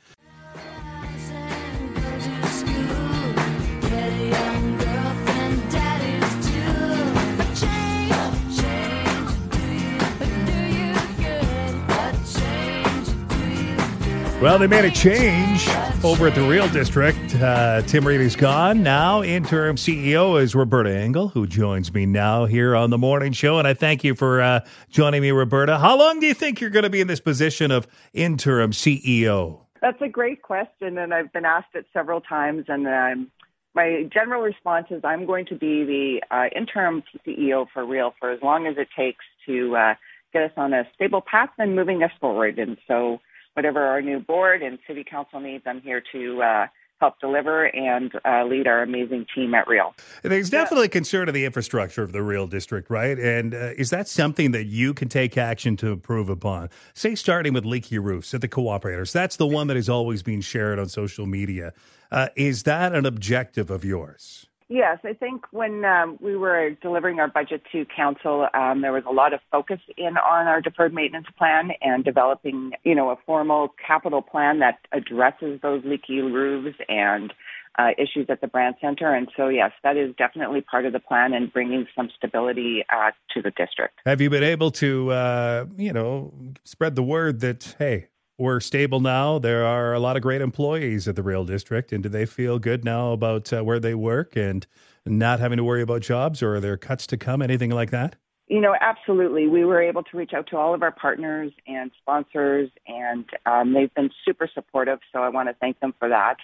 Well, 14.40 14.58
they 14.58 14.68
made 14.68 14.86
a 14.86 14.90
change 14.90 15.68
over 16.02 16.26
at 16.26 16.34
the 16.34 16.40
Real 16.40 16.66
District. 16.68 17.34
Uh, 17.34 17.82
Tim 17.82 18.06
Reed 18.06 18.22
is 18.22 18.36
gone. 18.36 18.82
Now, 18.82 19.22
interim 19.22 19.76
CEO 19.76 20.40
is 20.40 20.54
Roberta 20.54 20.96
Engel, 20.96 21.28
who 21.28 21.46
joins 21.46 21.92
me 21.92 22.06
now 22.06 22.46
here 22.46 22.74
on 22.74 22.88
the 22.88 22.96
morning 22.96 23.34
show. 23.34 23.58
And 23.58 23.68
I 23.68 23.74
thank 23.74 24.02
you 24.02 24.14
for 24.14 24.40
uh, 24.40 24.60
joining 24.88 25.20
me, 25.20 25.30
Roberta. 25.30 25.78
How 25.78 25.98
long 25.98 26.20
do 26.20 26.26
you 26.26 26.32
think 26.32 26.58
you're 26.58 26.70
going 26.70 26.84
to 26.84 26.90
be 26.90 27.02
in 27.02 27.06
this 27.06 27.20
position 27.20 27.70
of 27.70 27.86
interim 28.14 28.70
CEO? 28.70 29.60
That's 29.82 30.00
a 30.00 30.08
great 30.08 30.40
question, 30.40 30.96
and 30.96 31.12
I've 31.12 31.30
been 31.34 31.44
asked 31.44 31.74
it 31.74 31.84
several 31.92 32.22
times. 32.22 32.64
And 32.68 33.28
my 33.74 34.08
general 34.10 34.40
response 34.40 34.86
is 34.88 35.02
I'm 35.04 35.26
going 35.26 35.44
to 35.46 35.54
be 35.54 35.84
the 35.84 36.22
uh, 36.34 36.46
interim 36.56 37.02
CEO 37.26 37.66
for 37.74 37.84
real 37.84 38.14
for 38.18 38.30
as 38.30 38.40
long 38.42 38.66
as 38.66 38.78
it 38.78 38.88
takes 38.96 39.24
to 39.44 39.76
uh, 39.76 39.94
get 40.32 40.44
us 40.44 40.52
on 40.56 40.72
a 40.72 40.88
stable 40.94 41.20
path 41.20 41.50
and 41.58 41.76
moving 41.76 42.02
us 42.02 42.12
forward. 42.22 42.58
And 42.58 42.78
so, 42.88 43.20
whatever 43.54 43.80
our 43.80 44.00
new 44.02 44.20
board 44.20 44.62
and 44.62 44.78
city 44.86 45.04
council 45.04 45.40
needs, 45.40 45.64
I'm 45.66 45.80
here 45.80 46.02
to 46.12 46.42
uh, 46.42 46.66
help 47.00 47.18
deliver 47.18 47.64
and 47.64 48.12
uh, 48.24 48.44
lead 48.44 48.66
our 48.66 48.82
amazing 48.82 49.26
team 49.34 49.54
at 49.54 49.66
Real. 49.66 49.94
There's 50.22 50.50
definitely 50.50 50.88
concern 50.88 51.28
of 51.28 51.34
the 51.34 51.44
infrastructure 51.44 52.02
of 52.02 52.12
the 52.12 52.22
Real 52.22 52.46
District, 52.46 52.90
right? 52.90 53.18
And 53.18 53.54
uh, 53.54 53.72
is 53.76 53.90
that 53.90 54.06
something 54.06 54.52
that 54.52 54.64
you 54.64 54.92
can 54.92 55.08
take 55.08 55.38
action 55.38 55.76
to 55.78 55.88
improve 55.88 56.28
upon? 56.28 56.68
Say, 56.94 57.14
starting 57.14 57.54
with 57.54 57.64
leaky 57.64 57.98
roofs 57.98 58.34
at 58.34 58.42
the 58.42 58.48
cooperators. 58.48 59.12
That's 59.12 59.36
the 59.36 59.46
one 59.46 59.66
that 59.68 59.76
is 59.76 59.88
always 59.88 60.22
being 60.22 60.42
shared 60.42 60.78
on 60.78 60.88
social 60.88 61.26
media. 61.26 61.72
Uh, 62.10 62.28
is 62.36 62.64
that 62.64 62.94
an 62.94 63.06
objective 63.06 63.70
of 63.70 63.84
yours? 63.84 64.49
Yes, 64.72 65.00
I 65.02 65.14
think 65.14 65.46
when 65.50 65.84
um, 65.84 66.16
we 66.20 66.36
were 66.36 66.70
delivering 66.80 67.18
our 67.18 67.26
budget 67.26 67.62
to 67.72 67.84
council, 67.84 68.46
um, 68.54 68.82
there 68.82 68.92
was 68.92 69.02
a 69.04 69.12
lot 69.12 69.34
of 69.34 69.40
focus 69.50 69.80
in 69.96 70.16
on 70.16 70.46
our 70.46 70.60
deferred 70.60 70.94
maintenance 70.94 71.26
plan 71.36 71.72
and 71.82 72.04
developing, 72.04 72.70
you 72.84 72.94
know, 72.94 73.10
a 73.10 73.16
formal 73.26 73.74
capital 73.84 74.22
plan 74.22 74.60
that 74.60 74.78
addresses 74.92 75.58
those 75.60 75.82
leaky 75.84 76.20
roofs 76.20 76.78
and 76.88 77.34
uh, 77.80 77.88
issues 77.98 78.26
at 78.28 78.40
the 78.40 78.46
Brandt 78.46 78.76
Centre. 78.80 79.12
And 79.12 79.28
so, 79.36 79.48
yes, 79.48 79.72
that 79.82 79.96
is 79.96 80.14
definitely 80.16 80.60
part 80.60 80.86
of 80.86 80.92
the 80.92 81.00
plan 81.00 81.32
and 81.32 81.52
bringing 81.52 81.88
some 81.96 82.08
stability 82.16 82.84
uh, 82.94 83.10
to 83.34 83.42
the 83.42 83.50
district. 83.50 83.98
Have 84.06 84.20
you 84.20 84.30
been 84.30 84.44
able 84.44 84.70
to, 84.72 85.10
uh, 85.10 85.66
you 85.76 85.92
know, 85.92 86.32
spread 86.62 86.94
the 86.94 87.02
word 87.02 87.40
that 87.40 87.74
hey, 87.80 88.06
we're 88.40 88.58
stable 88.58 89.00
now. 89.00 89.38
There 89.38 89.66
are 89.66 89.92
a 89.92 90.00
lot 90.00 90.16
of 90.16 90.22
great 90.22 90.40
employees 90.40 91.06
at 91.06 91.14
the 91.14 91.22
Real 91.22 91.44
District, 91.44 91.92
and 91.92 92.02
do 92.02 92.08
they 92.08 92.24
feel 92.24 92.58
good 92.58 92.84
now 92.84 93.12
about 93.12 93.52
uh, 93.52 93.62
where 93.62 93.78
they 93.78 93.94
work 93.94 94.34
and 94.34 94.66
not 95.04 95.40
having 95.40 95.58
to 95.58 95.64
worry 95.64 95.82
about 95.82 96.00
jobs, 96.00 96.42
or 96.42 96.56
are 96.56 96.60
there 96.60 96.78
cuts 96.78 97.06
to 97.08 97.18
come? 97.18 97.42
Anything 97.42 97.70
like 97.70 97.90
that? 97.90 98.16
You 98.48 98.60
know, 98.60 98.74
absolutely. 98.80 99.46
We 99.46 99.64
were 99.64 99.80
able 99.80 100.02
to 100.02 100.16
reach 100.16 100.32
out 100.34 100.48
to 100.48 100.56
all 100.56 100.74
of 100.74 100.82
our 100.82 100.90
partners 100.90 101.52
and 101.68 101.90
sponsors, 102.00 102.70
and 102.88 103.24
um, 103.46 103.74
they've 103.74 103.92
been 103.94 104.10
super 104.24 104.48
supportive. 104.52 105.00
So 105.12 105.22
I 105.22 105.28
want 105.28 105.48
to 105.50 105.54
thank 105.60 105.78
them 105.80 105.94
for 105.98 106.08
that. 106.08 106.38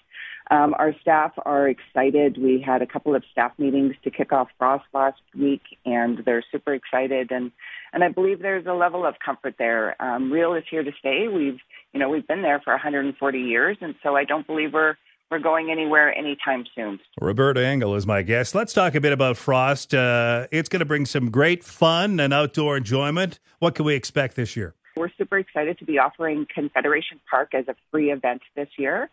Um, 0.50 0.74
our 0.78 0.94
staff 1.00 1.32
are 1.44 1.68
excited. 1.68 2.38
We 2.38 2.62
had 2.64 2.82
a 2.82 2.86
couple 2.86 3.14
of 3.14 3.24
staff 3.32 3.52
meetings 3.58 3.94
to 4.04 4.10
kick 4.10 4.32
off 4.32 4.48
Frost 4.58 4.84
last 4.94 5.20
week, 5.36 5.62
and 5.84 6.22
they're 6.24 6.44
super 6.52 6.74
excited. 6.74 7.30
And 7.30 7.50
and 7.92 8.04
I 8.04 8.08
believe 8.08 8.40
there's 8.40 8.66
a 8.66 8.72
level 8.72 9.04
of 9.06 9.14
comfort 9.24 9.54
there. 9.58 10.00
Um, 10.00 10.30
Real 10.30 10.54
is 10.54 10.64
here 10.70 10.84
to 10.84 10.92
stay. 10.98 11.28
We've 11.28 11.58
you 11.92 12.00
know, 12.00 12.08
we've 12.08 12.26
been 12.26 12.42
there 12.42 12.60
for 12.60 12.72
140 12.74 13.38
years, 13.38 13.78
and 13.80 13.94
so 14.02 14.16
I 14.16 14.24
don't 14.24 14.46
believe 14.46 14.72
we're 14.72 14.96
we're 15.30 15.38
going 15.40 15.70
anywhere 15.70 16.16
anytime 16.16 16.64
soon. 16.74 17.00
Roberta 17.20 17.64
Engel 17.64 17.94
is 17.96 18.06
my 18.06 18.22
guest. 18.22 18.54
Let's 18.54 18.72
talk 18.72 18.94
a 18.94 19.00
bit 19.00 19.12
about 19.12 19.36
Frost. 19.36 19.94
Uh, 19.94 20.46
it's 20.52 20.68
going 20.68 20.80
to 20.80 20.86
bring 20.86 21.06
some 21.06 21.30
great 21.30 21.64
fun 21.64 22.20
and 22.20 22.32
outdoor 22.32 22.76
enjoyment. 22.76 23.40
What 23.58 23.74
can 23.74 23.84
we 23.84 23.94
expect 23.94 24.36
this 24.36 24.56
year? 24.56 24.74
We're 24.96 25.10
super 25.18 25.38
excited 25.38 25.78
to 25.80 25.84
be 25.84 25.98
offering 25.98 26.46
Confederation 26.52 27.20
Park 27.30 27.52
as 27.52 27.68
a 27.68 27.74
free 27.90 28.10
event 28.10 28.40
this 28.54 28.68
year. 28.78 29.10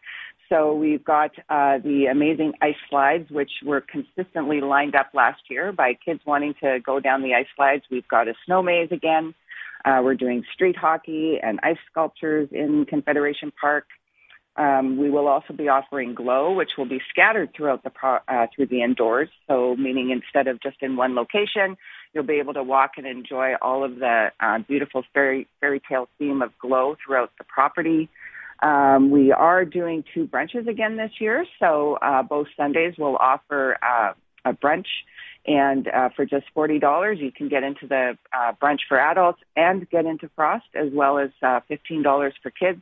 So 0.48 0.74
we've 0.74 1.04
got 1.04 1.32
uh, 1.50 1.80
the 1.80 2.06
amazing 2.10 2.54
ice 2.62 2.76
slides, 2.90 3.30
which 3.30 3.52
were 3.66 3.82
consistently 3.82 4.62
lined 4.62 4.96
up 4.96 5.10
last 5.14 5.42
year 5.50 5.74
by 5.74 5.94
kids 5.94 6.22
wanting 6.26 6.54
to 6.62 6.80
go 6.86 7.02
down 7.02 7.22
the 7.22 7.34
ice 7.34 7.48
slides. 7.56 7.84
We've 7.92 8.08
got 8.08 8.30
a 8.30 8.34
snow 8.46 8.64
maze 8.64 8.90
again. 8.92 9.34
Uh, 9.84 10.00
we're 10.02 10.16
doing 10.16 10.44
street 10.54 10.78
hockey 10.78 11.38
and 11.44 11.60
ice 11.64 11.78
sculptures 11.92 12.48
in 12.52 12.86
Confederation 12.86 13.52
Park. 13.60 13.86
Um, 14.56 14.98
we 14.98 15.10
will 15.10 15.28
also 15.28 15.54
be 15.54 15.68
offering 15.68 16.14
glow, 16.14 16.54
which 16.54 16.72
will 16.78 16.86
be 16.86 17.02
scattered 17.10 17.50
throughout 17.56 17.84
the 17.84 17.90
pro- 17.90 18.20
uh, 18.28 18.48
through 18.56 18.68
the 18.68 18.84
indoors. 18.84 19.30
So, 19.48 19.76
meaning 19.76 20.12
instead 20.12 20.48
of 20.48 20.62
just 20.62 20.78
in 20.82 20.96
one 20.96 21.16
location, 21.16 21.76
you'll 22.14 22.24
be 22.24 22.40
able 22.40 22.54
to 22.54 22.64
walk 22.64 22.92
and 22.98 23.06
enjoy 23.06 23.54
all 23.62 23.84
of 23.84 23.98
the 23.98 24.32
uh, 24.40 24.60
beautiful 24.60 25.04
fairy 25.14 25.48
fairy 25.60 25.82
tale 25.88 26.08
theme 26.18 26.42
of 26.42 26.52
glow 26.60 26.96
throughout 27.04 27.32
the 27.38 27.44
property. 27.44 28.10
Um, 28.62 29.12
we 29.12 29.32
are 29.32 29.66
doing 29.66 30.04
two 30.14 30.26
brunches 30.28 30.68
again 30.68 30.96
this 30.96 31.12
year, 31.20 31.46
so 31.60 31.98
uh, 32.02 32.24
both 32.24 32.48
Sundays 32.56 32.96
we'll 32.98 33.18
offer 33.18 33.78
uh, 33.84 34.14
a 34.46 34.54
brunch 34.54 34.86
and 35.46 35.88
uh, 35.90 36.10
for 36.16 36.26
just 36.26 36.46
forty 36.54 36.80
dollars, 36.80 37.18
you 37.20 37.32
can 37.32 37.50
get 37.50 37.64
into 37.64 37.86
the 37.88 38.18
uh, 38.32 38.54
brunch 38.62 38.80
for 38.88 38.98
adults 38.98 39.42
and 39.56 39.90
get 39.90 40.06
into 40.06 40.30
Frost, 40.36 40.66
as 40.74 40.90
well 40.94 41.20
as 41.20 41.32
uh, 41.42 41.60
fifteen 41.68 42.02
dollars 42.02 42.34
for 42.42 42.50
kids. 42.50 42.82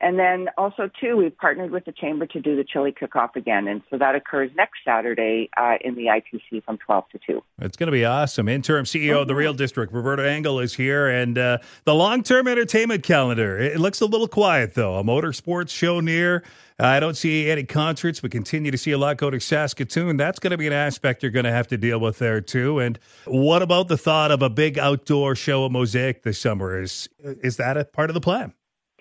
And 0.00 0.18
then 0.18 0.48
also 0.56 0.90
too, 1.00 1.16
we've 1.16 1.36
partnered 1.36 1.70
with 1.70 1.84
the 1.84 1.92
chamber 1.92 2.26
to 2.26 2.40
do 2.40 2.56
the 2.56 2.64
chili 2.64 2.90
cook-off 2.92 3.36
again, 3.36 3.68
and 3.68 3.82
so 3.90 3.98
that 3.98 4.14
occurs 4.14 4.50
next 4.56 4.78
Saturday 4.84 5.50
uh, 5.56 5.74
in 5.82 5.94
the 5.94 6.06
ITC 6.06 6.64
from 6.64 6.78
twelve 6.78 7.04
to 7.10 7.18
two. 7.26 7.42
It's 7.60 7.76
going 7.76 7.88
to 7.88 7.92
be 7.92 8.04
awesome. 8.04 8.48
Interim 8.48 8.86
CEO 8.86 9.20
of 9.20 9.28
the 9.28 9.34
Real 9.34 9.52
District, 9.52 9.92
Roberta 9.92 10.28
Engel, 10.28 10.58
is 10.58 10.74
here, 10.74 11.08
and 11.08 11.36
uh, 11.36 11.58
the 11.84 11.94
long-term 11.94 12.48
entertainment 12.48 13.02
calendar. 13.02 13.58
It 13.58 13.78
looks 13.78 14.00
a 14.00 14.06
little 14.06 14.28
quiet 14.28 14.74
though. 14.74 14.96
A 14.98 15.04
motorsports 15.04 15.70
show 15.70 16.00
near. 16.00 16.44
I 16.78 16.98
don't 16.98 17.16
see 17.16 17.50
any 17.50 17.64
concerts. 17.64 18.22
We 18.22 18.30
continue 18.30 18.70
to 18.70 18.78
see 18.78 18.92
a 18.92 18.98
lot 18.98 19.18
go 19.18 19.28
to 19.28 19.38
Saskatoon. 19.38 20.16
That's 20.16 20.38
going 20.38 20.52
to 20.52 20.56
be 20.56 20.66
an 20.66 20.72
aspect 20.72 21.22
you're 21.22 21.30
going 21.30 21.44
to 21.44 21.52
have 21.52 21.68
to 21.68 21.76
deal 21.76 21.98
with 22.00 22.18
there 22.18 22.40
too. 22.40 22.78
And 22.78 22.98
what 23.26 23.60
about 23.60 23.88
the 23.88 23.98
thought 23.98 24.30
of 24.30 24.40
a 24.40 24.48
big 24.48 24.78
outdoor 24.78 25.34
show 25.36 25.66
at 25.66 25.72
Mosaic 25.72 26.22
this 26.22 26.38
summer? 26.38 26.80
Is 26.80 27.08
is 27.22 27.58
that 27.58 27.76
a 27.76 27.84
part 27.84 28.08
of 28.08 28.14
the 28.14 28.20
plan? 28.20 28.54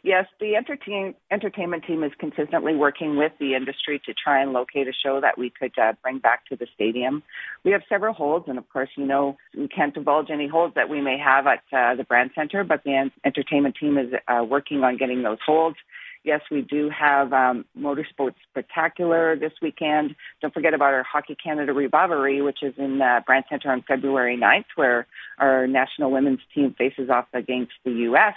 Yes, 0.03 0.27
the 0.39 0.56
entertain, 0.56 1.13
entertainment 1.29 1.84
team 1.86 2.03
is 2.03 2.12
consistently 2.20 2.75
working 2.75 3.18
with 3.18 3.34
the 3.39 3.56
industry 3.56 4.01
to 4.06 4.13
try 4.13 4.41
and 4.41 4.53
locate 4.53 4.88
a 4.88 4.94
show 4.94 5.20
that 5.20 5.38
we 5.38 5.50
could 5.50 5.77
uh, 5.77 5.94
bring 6.01 6.20
back 6.20 6.46
to 6.48 6.56
the 6.56 6.68
stadium. 6.74 7.22
We 7.65 7.72
have 7.72 7.82
several 7.89 8.13
holds, 8.13 8.48
and 8.48 8.58
of 8.58 8.70
course, 8.70 8.89
you 8.96 9.06
know, 9.06 9.38
we 9.58 9.68
can't 9.68 9.94
divulge 9.94 10.29
any 10.29 10.48
holds 10.48 10.75
that 10.75 10.89
we 10.89 11.01
may 11.01 11.18
have 11.18 11.48
at 11.48 11.63
uh, 11.74 11.96
the 11.96 12.06
Brandt 12.06 12.34
Centre, 12.34 12.63
but 12.63 12.84
the 12.86 13.12
entertainment 13.25 13.75
team 13.79 13.98
is 13.98 14.13
uh, 14.27 14.44
working 14.44 14.84
on 14.84 14.98
getting 14.98 15.24
those 15.24 15.39
holds. 15.46 15.77
Yes, 16.24 16.41
we 16.51 16.62
do 16.62 16.89
have 16.89 17.32
um, 17.32 17.65
Motorsports 17.77 18.36
Spectacular 18.51 19.38
this 19.38 19.53
weekend. 19.62 20.15
Don't 20.41 20.53
forget 20.53 20.74
about 20.74 20.94
our 20.94 21.03
Hockey 21.03 21.36
Canada 21.41 21.74
Rivalry, 21.74 22.41
which 22.41 22.62
is 22.62 22.74
in 22.77 23.01
uh, 23.01 23.22
Brandt 23.25 23.46
Centre 23.50 23.72
on 23.72 23.84
February 23.88 24.38
9th, 24.38 24.65
where 24.75 25.08
our 25.38 25.65
national 25.65 26.12
women's 26.12 26.41
team 26.53 26.75
faces 26.77 27.10
off 27.10 27.27
against 27.34 27.72
the 27.86 27.91
U.S. 27.91 28.36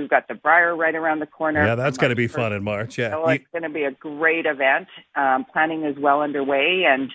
We've 0.00 0.10
got 0.10 0.28
the 0.28 0.34
Brier 0.34 0.74
right 0.74 0.94
around 0.94 1.20
the 1.20 1.26
corner. 1.26 1.64
Yeah, 1.64 1.74
that's 1.74 1.98
going 1.98 2.10
to 2.10 2.16
be 2.16 2.26
fun 2.26 2.52
in 2.52 2.64
March. 2.64 2.98
Yeah, 2.98 3.10
so 3.10 3.28
it's 3.28 3.44
going 3.52 3.62
to 3.62 3.68
be 3.68 3.84
a 3.84 3.92
great 3.92 4.46
event. 4.46 4.88
Um, 5.14 5.44
planning 5.52 5.84
is 5.84 5.96
well 5.98 6.22
underway, 6.22 6.84
and 6.88 7.12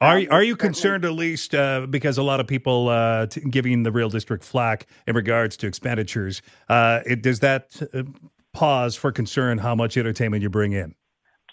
are 0.00 0.18
um, 0.18 0.26
are 0.30 0.42
you 0.42 0.56
concerned 0.56 1.04
at 1.04 1.12
least 1.12 1.54
uh, 1.54 1.86
because 1.88 2.18
a 2.18 2.22
lot 2.22 2.40
of 2.40 2.46
people 2.46 2.88
uh, 2.88 3.26
t- 3.26 3.40
giving 3.40 3.82
the 3.82 3.92
real 3.92 4.08
district 4.08 4.44
flack 4.44 4.86
in 5.06 5.16
regards 5.16 5.56
to 5.58 5.66
expenditures? 5.66 6.42
Uh, 6.68 7.00
it, 7.04 7.22
does 7.22 7.40
that 7.40 7.80
uh, 7.92 8.02
pause 8.52 8.94
for 8.94 9.10
concern 9.10 9.58
how 9.58 9.74
much 9.74 9.96
entertainment 9.96 10.42
you 10.42 10.50
bring 10.50 10.72
in? 10.72 10.94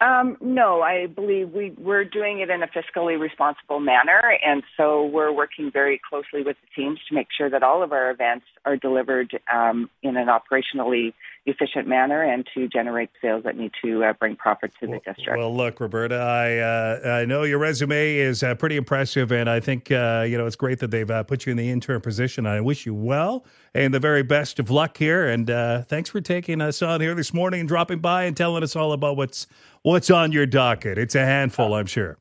Um, 0.01 0.37
no, 0.41 0.81
I 0.81 1.07
believe 1.07 1.51
we, 1.51 1.73
we're 1.77 2.03
doing 2.03 2.39
it 2.39 2.49
in 2.49 2.61
a 2.61 2.67
fiscally 2.67 3.19
responsible 3.19 3.79
manner. 3.79 4.37
And 4.45 4.61
so 4.75 5.05
we're 5.05 5.31
working 5.31 5.71
very 5.71 6.01
closely 6.09 6.43
with 6.43 6.57
the 6.61 6.81
teams 6.81 6.99
to 7.07 7.15
make 7.15 7.27
sure 7.35 7.49
that 7.49 7.63
all 7.63 7.81
of 7.81 7.93
our 7.93 8.11
events 8.11 8.45
are 8.65 8.75
delivered 8.75 9.39
um, 9.53 9.89
in 10.03 10.17
an 10.17 10.27
operationally 10.27 11.13
efficient 11.45 11.87
manner 11.87 12.23
and 12.23 12.45
to 12.55 12.67
generate 12.67 13.09
sales 13.21 13.43
that 13.43 13.55
need 13.55 13.71
to 13.83 14.03
uh, 14.03 14.13
bring 14.13 14.35
profit 14.35 14.71
to 14.79 14.87
the 14.87 14.93
well, 14.93 15.01
district. 15.05 15.37
Well, 15.37 15.55
look, 15.55 15.79
Roberta, 15.79 16.15
I 16.15 16.57
uh, 16.57 17.19
I 17.19 17.25
know 17.25 17.43
your 17.43 17.59
resume 17.59 18.17
is 18.17 18.41
uh, 18.41 18.55
pretty 18.55 18.77
impressive, 18.77 19.31
and 19.31 19.47
I 19.47 19.59
think 19.59 19.91
uh, 19.91 20.25
you 20.27 20.39
know 20.39 20.47
it's 20.47 20.55
great 20.55 20.79
that 20.79 20.89
they've 20.89 21.09
uh, 21.09 21.21
put 21.23 21.45
you 21.45 21.51
in 21.51 21.57
the 21.57 21.69
intern 21.69 22.01
position. 22.01 22.47
I 22.47 22.61
wish 22.61 22.85
you 22.87 22.95
well 22.95 23.45
and 23.75 23.93
the 23.93 23.99
very 23.99 24.23
best 24.23 24.57
of 24.57 24.69
luck 24.69 24.97
here. 24.97 25.27
And 25.27 25.49
uh, 25.49 25.81
thanks 25.83 26.09
for 26.09 26.21
taking 26.21 26.61
us 26.61 26.81
on 26.81 27.01
here 27.01 27.13
this 27.13 27.33
morning 27.33 27.59
and 27.59 27.69
dropping 27.69 27.99
by 27.99 28.23
and 28.23 28.35
telling 28.35 28.63
us 28.63 28.75
all 28.75 28.93
about 28.93 29.17
what's 29.17 29.47
what's 29.85 30.09
on 30.09 30.31
your 30.31 30.47
docket. 30.47 30.97
It's 30.97 31.13
a 31.13 31.23
handful, 31.23 31.75
I'm 31.75 31.85
sure. 31.85 32.17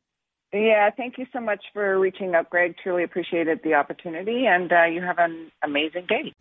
Yeah, 0.52 0.90
thank 0.90 1.18
you 1.18 1.26
so 1.32 1.40
much 1.40 1.64
for 1.72 1.98
reaching 1.98 2.34
out, 2.34 2.50
Greg. 2.50 2.76
Truly 2.80 3.02
appreciated 3.02 3.60
the 3.64 3.74
opportunity, 3.74 4.46
and 4.46 4.70
uh, 4.70 4.84
you 4.84 5.00
have 5.00 5.18
an 5.18 5.50
amazing 5.64 6.06
day. 6.06 6.32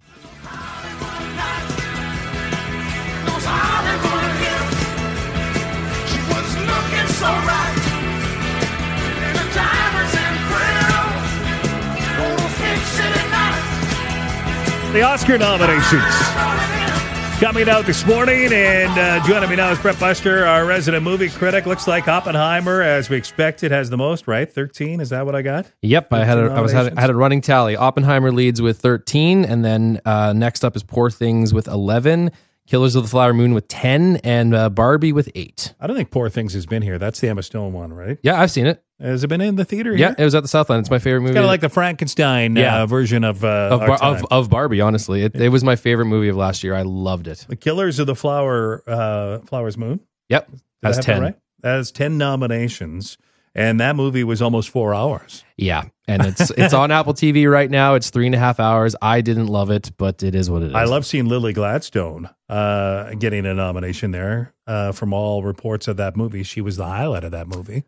The 14.91 15.01
Oscar 15.01 15.39
nominations 15.39 16.22
coming 17.43 17.67
out 17.67 17.85
this 17.85 18.05
morning, 18.05 18.53
and 18.53 18.97
uh, 18.97 19.21
joining 19.27 19.49
me 19.49 19.57
now 19.57 19.69
is 19.69 19.77
Brett 19.77 19.99
Buster, 19.99 20.45
our 20.45 20.65
resident 20.65 21.03
movie 21.03 21.27
critic. 21.27 21.65
Looks 21.65 21.89
like 21.89 22.07
Oppenheimer, 22.07 22.81
as 22.81 23.09
we 23.09 23.17
expected, 23.17 23.69
has 23.69 23.89
the 23.89 23.97
most. 23.97 24.29
Right, 24.29 24.49
thirteen. 24.49 25.01
Is 25.01 25.09
that 25.09 25.25
what 25.25 25.35
I 25.35 25.41
got? 25.41 25.69
Yep, 25.81 26.13
I 26.13 26.23
had 26.23 26.37
a, 26.37 26.43
I 26.43 26.61
was 26.61 26.71
had, 26.71 26.97
I 26.97 27.01
had 27.01 27.09
a 27.09 27.13
running 27.13 27.41
tally. 27.41 27.75
Oppenheimer 27.75 28.31
leads 28.31 28.61
with 28.61 28.79
thirteen, 28.79 29.43
and 29.43 29.65
then 29.65 29.99
uh, 30.05 30.31
next 30.31 30.63
up 30.63 30.77
is 30.77 30.83
Poor 30.83 31.09
Things 31.09 31.53
with 31.53 31.67
eleven. 31.67 32.31
Killers 32.65 32.95
of 32.95 33.03
the 33.03 33.09
Flower 33.09 33.33
Moon 33.33 33.53
with 33.53 33.67
10 33.67 34.21
and 34.23 34.55
uh, 34.55 34.69
Barbie 34.69 35.11
with 35.11 35.29
8. 35.35 35.73
I 35.81 35.85
don't 35.85 35.97
think 35.97 36.11
Poor 36.11 36.29
Things 36.29 36.53
has 36.53 36.65
been 36.65 36.81
here. 36.81 36.97
That's 36.97 37.19
the 37.19 37.27
Emma 37.27 37.43
Stone 37.43 37.73
one, 37.73 37.91
right? 37.91 38.17
Yeah, 38.23 38.39
I've 38.39 38.51
seen 38.51 38.67
it. 38.67 38.81
Has 39.03 39.23
it 39.23 39.27
been 39.27 39.41
in 39.41 39.55
the 39.55 39.65
theater? 39.65 39.91
Yeah, 39.95 40.07
here? 40.07 40.15
it 40.19 40.23
was 40.23 40.33
at 40.33 40.41
the 40.43 40.47
Southland. 40.47 40.79
It's 40.79 40.89
my 40.89 40.97
favorite 40.99 41.21
movie. 41.21 41.33
Kind 41.33 41.43
of 41.45 41.49
like 41.49 41.61
the 41.61 41.69
Frankenstein 41.69 42.55
Yeah. 42.55 42.83
uh, 42.83 42.85
version 42.85 43.23
of 43.23 43.43
uh, 43.43 43.69
of, 43.71 43.79
Bar- 43.81 44.03
of, 44.03 44.25
of 44.31 44.49
Barbie, 44.49 44.81
honestly. 44.81 45.23
It, 45.23 45.35
it 45.35 45.49
was 45.49 45.63
my 45.63 45.75
favorite 45.75 46.05
movie 46.05 46.29
of 46.29 46.35
last 46.37 46.63
year. 46.63 46.73
I 46.73 46.83
loved 46.83 47.27
it. 47.27 47.45
the 47.49 47.55
Killers 47.55 47.99
of 47.99 48.07
the 48.07 48.15
Flower 48.15 48.81
uh, 48.87 49.39
Flowers 49.39 49.77
Moon. 49.77 49.99
Yep. 50.29 50.49
Did 50.49 50.61
That's 50.81 50.97
that 50.97 51.03
10. 51.03 51.21
Right? 51.21 51.35
That 51.61 51.75
has 51.75 51.91
ten 51.91 52.17
nominations, 52.17 53.17
and 53.55 53.79
that 53.79 53.95
movie 53.95 54.23
was 54.23 54.41
almost 54.41 54.69
four 54.69 54.93
hours. 54.93 55.43
Yeah. 55.57 55.83
And 56.07 56.25
it's 56.25 56.49
it's 56.57 56.73
on 56.73 56.91
Apple 56.91 57.13
TV 57.13 57.49
right 57.49 57.69
now. 57.71 57.95
It's 57.95 58.09
three 58.09 58.25
and 58.25 58.35
a 58.35 58.39
half 58.39 58.59
hours. 58.59 58.95
I 59.01 59.21
didn't 59.21 59.47
love 59.47 59.69
it, 59.69 59.91
but 59.97 60.23
it 60.23 60.35
is 60.35 60.49
what 60.49 60.61
it 60.63 60.69
is. 60.69 60.75
I 60.75 60.83
love 60.83 61.05
seeing 61.05 61.27
Lily 61.27 61.53
Gladstone 61.53 62.29
uh, 62.49 63.13
getting 63.15 63.45
a 63.45 63.53
nomination 63.53 64.11
there. 64.11 64.53
Uh, 64.67 64.91
from 64.91 65.13
all 65.13 65.43
reports 65.43 65.87
of 65.87 65.97
that 65.97 66.15
movie, 66.17 66.43
she 66.43 66.59
was 66.61 66.77
the 66.77 66.85
highlight 66.85 67.23
of 67.23 67.31
that 67.31 67.47
movie. 67.47 67.83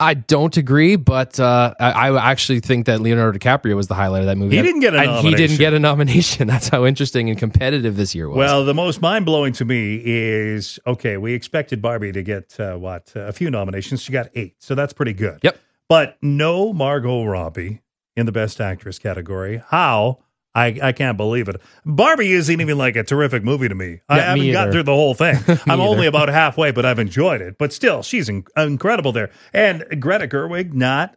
I 0.00 0.14
don't 0.14 0.56
agree, 0.56 0.94
but 0.94 1.40
uh, 1.40 1.74
I, 1.80 2.10
I 2.10 2.30
actually 2.30 2.60
think 2.60 2.86
that 2.86 3.00
Leonardo 3.00 3.36
DiCaprio 3.36 3.74
was 3.74 3.88
the 3.88 3.94
highlight 3.94 4.20
of 4.20 4.26
that 4.26 4.36
movie. 4.38 4.56
He 4.56 4.62
didn't 4.62 4.80
get 4.80 4.94
a 4.94 4.98
and 4.98 5.10
he 5.26 5.34
didn't 5.34 5.58
nomination. 5.58 5.58
get 5.58 5.74
a 5.74 5.78
nomination. 5.80 6.46
That's 6.48 6.68
how 6.68 6.86
interesting 6.86 7.28
and 7.30 7.38
competitive 7.38 7.96
this 7.96 8.14
year 8.14 8.28
was. 8.28 8.36
Well, 8.36 8.64
the 8.64 8.74
most 8.74 9.02
mind 9.02 9.26
blowing 9.26 9.52
to 9.54 9.64
me 9.64 10.00
is 10.04 10.78
okay, 10.86 11.16
we 11.16 11.32
expected 11.32 11.82
Barbie 11.82 12.12
to 12.12 12.22
get 12.22 12.58
uh, 12.60 12.76
what 12.76 13.12
a 13.16 13.32
few 13.32 13.50
nominations. 13.50 14.00
She 14.02 14.12
got 14.12 14.28
eight, 14.34 14.54
so 14.60 14.76
that's 14.76 14.92
pretty 14.92 15.14
good. 15.14 15.40
Yep. 15.42 15.58
But 15.88 16.16
no 16.22 16.72
Margot 16.72 17.24
Robbie 17.24 17.82
in 18.16 18.26
the 18.26 18.32
Best 18.32 18.60
Actress 18.60 18.98
category. 18.98 19.62
How? 19.68 20.18
I, 20.54 20.78
I 20.82 20.92
can't 20.92 21.16
believe 21.16 21.48
it. 21.48 21.60
Barbie 21.84 22.32
isn't 22.32 22.60
even 22.60 22.78
like 22.78 22.96
a 22.96 23.04
terrific 23.04 23.44
movie 23.44 23.68
to 23.68 23.74
me. 23.74 24.00
I 24.08 24.20
haven't 24.20 24.40
me 24.40 24.52
got 24.52 24.72
through 24.72 24.82
the 24.84 24.94
whole 24.94 25.14
thing. 25.14 25.36
I'm 25.66 25.80
only 25.80 26.06
about 26.06 26.28
halfway, 26.28 26.72
but 26.72 26.84
I've 26.84 26.98
enjoyed 26.98 27.40
it. 27.40 27.56
But 27.58 27.72
still, 27.72 28.02
she's 28.02 28.28
in, 28.28 28.44
incredible 28.56 29.12
there. 29.12 29.30
And 29.52 29.84
Greta 30.00 30.26
Gerwig, 30.26 30.72
not 30.72 31.14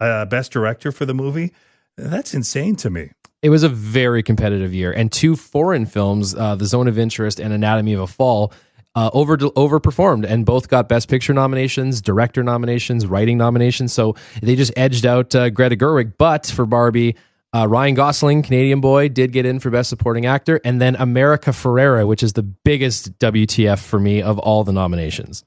uh, 0.00 0.24
Best 0.26 0.52
Director 0.52 0.90
for 0.92 1.04
the 1.04 1.12
movie. 1.14 1.52
That's 1.96 2.32
insane 2.32 2.76
to 2.76 2.90
me. 2.90 3.10
it 3.42 3.50
was 3.50 3.62
a 3.62 3.68
very 3.68 4.22
competitive 4.22 4.72
year, 4.72 4.92
and 4.92 5.10
two 5.12 5.36
foreign 5.36 5.84
films, 5.84 6.34
uh, 6.34 6.54
The 6.54 6.64
Zone 6.66 6.88
of 6.88 6.98
Interest 6.98 7.40
and 7.40 7.52
Anatomy 7.52 7.92
of 7.92 8.00
a 8.00 8.06
Fall, 8.06 8.52
uh, 8.94 9.10
over 9.12 9.36
overperformed, 9.36 10.24
and 10.24 10.46
both 10.46 10.68
got 10.68 10.88
Best 10.88 11.08
Picture 11.08 11.34
nominations, 11.34 12.00
Director 12.00 12.42
nominations, 12.42 13.06
Writing 13.06 13.36
nominations. 13.36 13.92
So 13.92 14.14
they 14.40 14.56
just 14.56 14.72
edged 14.76 15.04
out 15.04 15.34
uh, 15.34 15.50
Greta 15.50 15.76
Gerwig. 15.76 16.14
But 16.16 16.46
for 16.46 16.64
Barbie. 16.64 17.16
Uh, 17.58 17.66
Ryan 17.66 17.94
Gosling, 17.94 18.42
Canadian 18.42 18.80
boy, 18.80 19.08
did 19.08 19.32
get 19.32 19.44
in 19.44 19.58
for 19.58 19.70
Best 19.70 19.90
Supporting 19.90 20.26
Actor, 20.26 20.60
and 20.64 20.80
then 20.80 20.94
America 20.96 21.50
Ferrera, 21.50 22.06
which 22.06 22.22
is 22.22 22.34
the 22.34 22.42
biggest 22.42 23.18
WTF 23.18 23.80
for 23.80 23.98
me 23.98 24.22
of 24.22 24.38
all 24.38 24.62
the 24.62 24.72
nominations. 24.72 25.44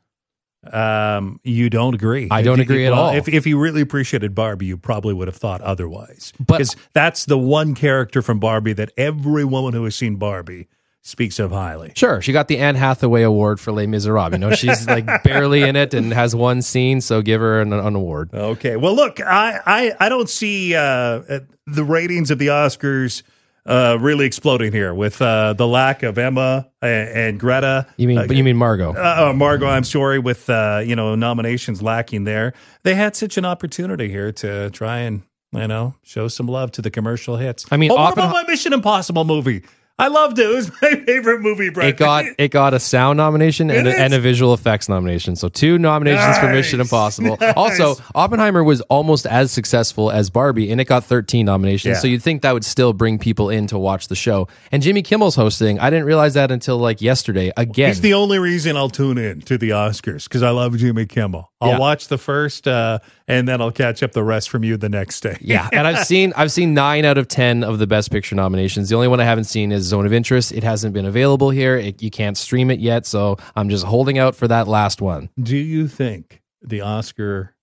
Um, 0.72 1.40
you 1.44 1.70
don't 1.70 1.94
agree. 1.96 2.28
I 2.30 2.42
don't 2.42 2.60
If- 2.60 2.66
agree 2.66 2.86
at 2.86 2.92
well, 2.92 3.02
all. 3.04 3.14
If 3.16 3.30
if 3.30 3.48
you 3.48 3.58
really 3.58 3.82
appreciated 3.82 4.36
Barbie, 4.36 4.66
you 4.68 4.78
probably 4.78 5.14
would 5.14 5.28
have 5.28 5.38
thought 5.38 5.62
otherwise. 5.62 6.34
But- 6.38 6.58
because 6.58 6.76
that's 6.94 7.26
the 7.26 7.38
one 7.38 7.74
character 7.76 8.22
from 8.22 8.40
Barbie 8.40 8.74
that 8.74 8.92
every 8.98 9.46
woman 9.46 9.74
who 9.74 9.84
has 9.86 9.96
seen 9.96 10.18
Barbie 10.18 10.68
speaks 11.04 11.40
of 11.40 11.52
highly. 11.52 11.92
Sure, 11.96 12.22
she 12.22 12.32
got 12.32 12.48
the 12.48 12.58
Anne 12.60 12.76
Hathaway 12.76 13.24
Award 13.24 13.60
for 13.60 13.72
Les 13.72 13.88
Miserables. 13.88 14.34
You 14.34 14.38
know, 14.40 14.52
she's 14.54 14.88
like 14.96 15.06
barely 15.24 15.64
in 15.64 15.76
it 15.76 15.94
and 15.94 16.14
has 16.14 16.36
one 16.36 16.62
scene, 16.62 17.02
so 17.02 17.22
give 17.22 17.42
her 17.42 17.62
an, 17.62 17.74
an 17.74 17.96
award. 17.96 18.30
Okay. 18.34 18.76
Well, 18.76 18.96
look, 18.96 19.20
I 19.20 19.60
I, 19.66 19.94
I 20.00 20.10
don't 20.10 20.30
see 20.30 20.76
uh, 20.76 20.82
uh, 20.82 21.40
the 21.68 21.84
ratings 21.84 22.32
of 22.32 22.38
the 22.40 22.48
Oscars 22.48 23.24
uh, 23.66 23.98
really 24.00 24.26
exploding 24.26 24.72
here 24.72 24.94
with 24.94 25.22
uh, 25.22 25.54
the 25.54 25.68
lack 25.68 26.02
of 26.02 26.18
Emma 26.18 26.68
and, 26.82 27.10
and 27.10 27.40
Greta. 27.40 27.86
You 27.98 28.08
mean, 28.08 28.18
Uh, 28.18 28.26
but 28.28 28.36
you 28.36 28.44
mean 28.44 28.58
Margot? 28.58 28.94
uh, 28.96 29.30
uh, 29.30 29.34
Margot, 29.34 29.68
I'm 29.68 29.84
sorry, 29.84 30.18
with 30.20 30.50
uh, 30.50 30.82
you 30.86 30.96
know 30.96 31.16
nominations 31.16 31.82
lacking 31.82 32.24
there, 32.24 32.54
they 32.84 32.96
had 32.96 33.16
such 33.16 33.38
an 33.38 33.46
opportunity 33.46 34.10
here 34.10 34.32
to 34.34 34.70
try 34.72 35.00
and 35.00 35.22
you 35.52 35.68
know 35.68 35.94
show 36.04 36.28
some 36.28 36.48
love 36.48 36.72
to 36.74 36.82
the 36.82 36.90
commercial 36.92 37.38
hits. 37.38 37.66
I 37.72 37.78
mean, 37.78 37.92
oh, 37.92 37.96
what 37.96 38.14
about 38.14 38.32
my 38.32 38.44
Mission 38.48 38.74
Impossible 38.74 39.26
movie? 39.26 39.64
I 40.02 40.08
loved 40.08 40.40
it. 40.40 40.50
It 40.50 40.56
was 40.56 40.72
my 40.82 40.96
favorite 41.06 41.42
movie. 41.42 41.70
Brett. 41.70 41.90
it 41.90 41.98
got 41.98 42.26
it 42.38 42.50
got 42.52 42.74
a 42.74 42.80
sound 42.80 43.18
nomination 43.18 43.70
and 43.70 43.88
a, 43.88 43.98
and 43.98 44.14
a 44.14 44.20
visual 44.20 44.54
effects 44.54 44.90
nomination. 44.90 45.36
So 45.36 45.48
two 45.50 45.78
nominations 45.78 46.38
for 46.40 46.48
Mission 46.52 46.82
Impossible. 46.82 47.38
Nice. 47.42 47.54
Also, 47.56 47.96
Oppenheimer 48.16 48.64
was 48.64 48.82
almost 48.82 49.26
as 49.26 49.52
successful 49.52 50.12
as 50.12 50.30
Barbie, 50.30 50.72
and 50.72 50.80
it 50.82 50.86
got 50.86 51.04
13 51.04 51.46
nominations. 51.46 51.96
Yeah. 51.96 52.00
So 52.00 52.08
you'd 52.08 52.22
think 52.24 52.42
that 52.42 52.54
would 52.54 52.66
still 52.66 52.94
bring 52.94 53.18
people 53.20 53.50
in 53.50 53.68
to 53.68 53.78
watch 53.80 54.08
the 54.08 54.16
show. 54.16 54.48
And 54.72 54.82
Jimmy 54.84 55.02
Kimmel's 55.02 55.36
hosting. 55.36 55.80
I 55.80 55.90
didn't 55.90 56.06
realize 56.06 56.34
that 56.36 56.52
until 56.52 56.78
like 56.78 57.02
yesterday. 57.02 57.52
Again, 57.58 57.90
He's 57.90 58.02
the 58.02 58.14
only 58.16 58.40
reason 58.40 58.76
I'll 58.78 58.90
tune 58.90 59.18
in 59.18 59.42
to 59.42 59.58
the 59.58 59.70
Oscars 59.72 60.24
because 60.26 60.44
I 60.44 60.50
love 60.52 60.78
Jimmy 60.78 61.06
Kimmel. 61.06 61.52
I'll 61.62 61.72
Yeah. 61.72 61.78
watch 61.80 62.08
the 62.08 62.18
first, 62.18 62.68
uh, 62.68 63.00
and 63.28 63.48
then 63.48 63.62
I'll 63.62 63.72
catch 63.72 64.02
up 64.02 64.14
the 64.14 64.24
rest 64.24 64.50
from 64.50 64.64
you 64.64 64.78
the 64.78 64.90
next 64.90 65.22
day. 65.22 65.38
Yeah, 65.42 65.70
and 65.72 65.86
I've 65.88 66.06
seen 66.08 66.34
I've 66.36 66.52
seen 66.52 66.74
nine 66.74 67.06
out 67.06 67.18
of 67.20 67.28
ten 67.28 67.64
of 67.64 67.78
the 67.80 67.86
Best 67.88 68.12
Picture 68.12 68.36
nominations. 68.36 68.90
The 68.90 68.96
only 68.96 69.08
one 69.08 69.20
I 69.20 69.26
haven't 69.26 69.44
seen 69.46 69.72
is 69.72 69.91
Zone 69.92 70.06
of 70.06 70.14
Interest. 70.14 70.52
It 70.54 70.64
hasn't 70.64 70.94
been 70.94 71.06
available 71.06 71.50
here. 71.50 71.76
It, 71.76 72.02
you 72.02 72.10
can't 72.10 72.38
stream 72.38 72.72
it 72.72 72.80
yet, 72.80 73.06
so 73.06 73.38
I'm 73.56 73.70
just 73.70 73.86
holding 73.86 74.18
out 74.18 74.36
for 74.36 74.48
that 74.48 74.68
last 74.68 75.02
one. 75.02 75.30
Do 75.38 75.58
you 75.58 75.88
think 75.90 76.42
the 76.62 76.80
Oscar 76.80 77.56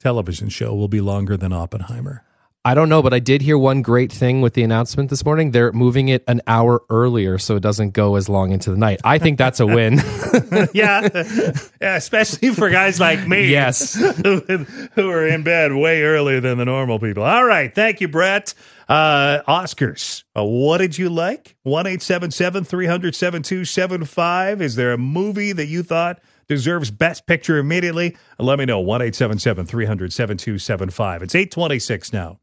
television 0.00 0.50
show 0.50 0.74
will 0.74 0.88
be 0.88 1.00
longer 1.00 1.36
than 1.38 1.52
Oppenheimer? 1.52 2.24
I 2.66 2.72
don't 2.72 2.88
know, 2.88 3.02
but 3.02 3.12
I 3.12 3.18
did 3.18 3.42
hear 3.42 3.58
one 3.58 3.82
great 3.82 4.10
thing 4.10 4.40
with 4.40 4.54
the 4.54 4.62
announcement 4.62 5.10
this 5.10 5.22
morning. 5.22 5.50
They're 5.50 5.70
moving 5.72 6.08
it 6.08 6.24
an 6.26 6.40
hour 6.46 6.82
earlier 6.88 7.36
so 7.36 7.56
it 7.56 7.60
doesn't 7.60 7.90
go 7.90 8.16
as 8.16 8.30
long 8.30 8.52
into 8.52 8.70
the 8.70 8.78
night. 8.78 9.02
I 9.04 9.18
think 9.18 9.36
that's 9.36 9.60
a 9.60 9.66
win. 9.66 10.00
yeah. 10.72 11.06
yeah, 11.78 11.96
especially 11.96 12.54
for 12.54 12.70
guys 12.70 12.98
like 12.98 13.28
me. 13.28 13.48
Yes. 13.48 13.92
who, 14.22 14.40
who 14.94 15.10
are 15.10 15.26
in 15.26 15.42
bed 15.42 15.74
way 15.74 16.04
earlier 16.04 16.40
than 16.40 16.56
the 16.56 16.64
normal 16.64 16.98
people. 16.98 17.22
All 17.22 17.44
right. 17.44 17.74
Thank 17.74 18.00
you, 18.00 18.08
Brett. 18.08 18.54
Uh, 18.88 19.42
Oscars. 19.46 20.24
Uh, 20.34 20.44
what 20.44 20.78
did 20.78 20.96
you 20.96 21.10
like? 21.10 21.56
1 21.64 21.84
300 21.98 23.14
7275. 23.14 24.62
Is 24.62 24.74
there 24.74 24.94
a 24.94 24.98
movie 24.98 25.52
that 25.52 25.66
you 25.66 25.82
thought 25.82 26.18
deserves 26.48 26.90
Best 26.90 27.26
Picture 27.26 27.58
immediately? 27.58 28.16
Let 28.38 28.58
me 28.58 28.64
know. 28.64 28.80
1 28.80 29.12
300 29.12 30.12
7275. 30.14 31.22
It's 31.22 31.34
826 31.34 32.12
now. 32.14 32.38